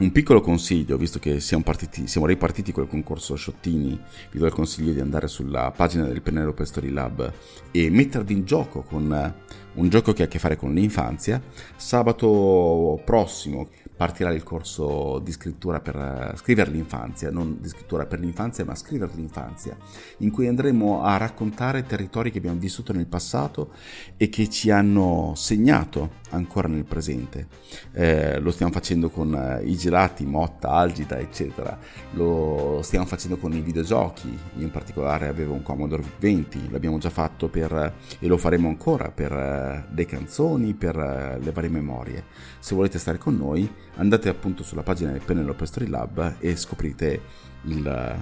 un 0.00 0.10
piccolo 0.10 0.40
consiglio, 0.40 0.96
visto 0.96 1.20
che 1.20 1.38
siamo, 1.38 1.62
partiti, 1.62 2.08
siamo 2.08 2.26
ripartiti 2.26 2.72
col 2.72 2.88
concorso 2.88 3.36
Sciottini, 3.36 4.00
vi 4.32 4.38
do 4.38 4.46
il 4.46 4.52
consiglio 4.52 4.92
di 4.92 4.98
andare 4.98 5.28
sulla 5.28 5.70
pagina 5.70 6.06
del 6.06 6.22
Penelope 6.22 6.64
Story 6.64 6.90
Lab 6.90 7.32
e 7.70 7.88
mettervi 7.88 8.32
in 8.32 8.44
gioco 8.44 8.82
con 8.82 9.34
un 9.74 9.88
gioco 9.88 10.12
che 10.12 10.22
ha 10.22 10.24
a 10.24 10.28
che 10.28 10.40
fare 10.40 10.56
con 10.56 10.74
l'infanzia. 10.74 11.40
Sabato 11.76 13.00
prossimo 13.04 13.68
partirà 14.00 14.32
il 14.32 14.42
corso 14.42 15.18
di 15.18 15.30
scrittura 15.30 15.80
per 15.80 15.94
eh, 15.94 16.36
scrivere 16.38 16.70
l'infanzia, 16.70 17.30
non 17.30 17.58
di 17.60 17.68
scrittura 17.68 18.06
per 18.06 18.18
l'infanzia, 18.18 18.64
ma 18.64 18.74
scrivere 18.74 19.12
l'infanzia, 19.14 19.76
in 20.20 20.30
cui 20.30 20.48
andremo 20.48 21.02
a 21.02 21.18
raccontare 21.18 21.84
territori 21.84 22.30
che 22.30 22.38
abbiamo 22.38 22.58
vissuto 22.58 22.94
nel 22.94 23.04
passato 23.04 23.74
e 24.16 24.30
che 24.30 24.48
ci 24.48 24.70
hanno 24.70 25.34
segnato 25.36 26.12
ancora 26.30 26.66
nel 26.66 26.84
presente. 26.84 27.48
Eh, 27.92 28.38
lo 28.38 28.50
stiamo 28.52 28.72
facendo 28.72 29.10
con 29.10 29.34
eh, 29.34 29.64
i 29.64 29.76
gelati, 29.76 30.24
Motta, 30.24 30.70
Algida, 30.70 31.18
eccetera. 31.18 31.78
Lo 32.12 32.80
stiamo 32.82 33.04
facendo 33.04 33.36
con 33.36 33.52
i 33.52 33.60
videogiochi. 33.60 34.28
Io 34.56 34.64
in 34.64 34.70
particolare 34.70 35.28
avevo 35.28 35.52
un 35.52 35.62
Commodore 35.62 36.04
20, 36.18 36.70
l'abbiamo 36.70 36.96
già 36.96 37.10
fatto 37.10 37.48
per 37.48 37.94
e 38.18 38.26
lo 38.26 38.38
faremo 38.38 38.68
ancora 38.68 39.10
per 39.10 39.30
eh, 39.30 39.84
le 39.94 40.06
canzoni, 40.06 40.72
per 40.72 40.96
eh, 40.96 41.38
le 41.38 41.52
varie 41.52 41.68
memorie. 41.68 42.24
Se 42.58 42.74
volete 42.74 42.98
stare 42.98 43.18
con 43.18 43.36
noi, 43.36 43.70
andate 43.96 44.28
appunto 44.28 44.62
sulla 44.62 44.82
pagina 44.82 45.12
del 45.12 45.22
Penelope 45.22 45.66
Story 45.66 45.86
Lab 45.86 46.36
e 46.38 46.56
scoprite 46.56 47.20
il, 47.62 48.18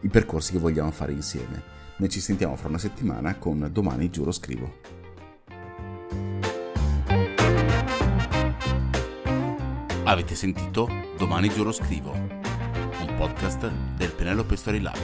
i 0.00 0.08
percorsi 0.08 0.52
che 0.52 0.58
vogliamo 0.58 0.90
fare 0.90 1.12
insieme. 1.12 1.62
Noi 1.96 2.08
ci 2.08 2.20
sentiamo 2.20 2.56
fra 2.56 2.68
una 2.68 2.78
settimana 2.78 3.36
con 3.36 3.68
Domani 3.72 4.10
Giuro 4.10 4.32
Scrivo. 4.32 4.80
Avete 10.04 10.34
sentito 10.34 10.88
Domani 11.16 11.48
Giuro 11.48 11.72
Scrivo, 11.72 12.12
un 12.12 13.14
podcast 13.16 13.70
del 13.96 14.10
Penelope 14.10 14.56
Story 14.56 14.80
Lab 14.80 14.98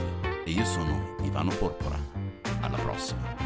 e 0.44 0.50
io 0.50 0.64
sono 0.64 1.14
Ivano 1.22 1.50
Porpora. 1.50 1.98
Alla 2.60 2.78
prossima! 2.78 3.37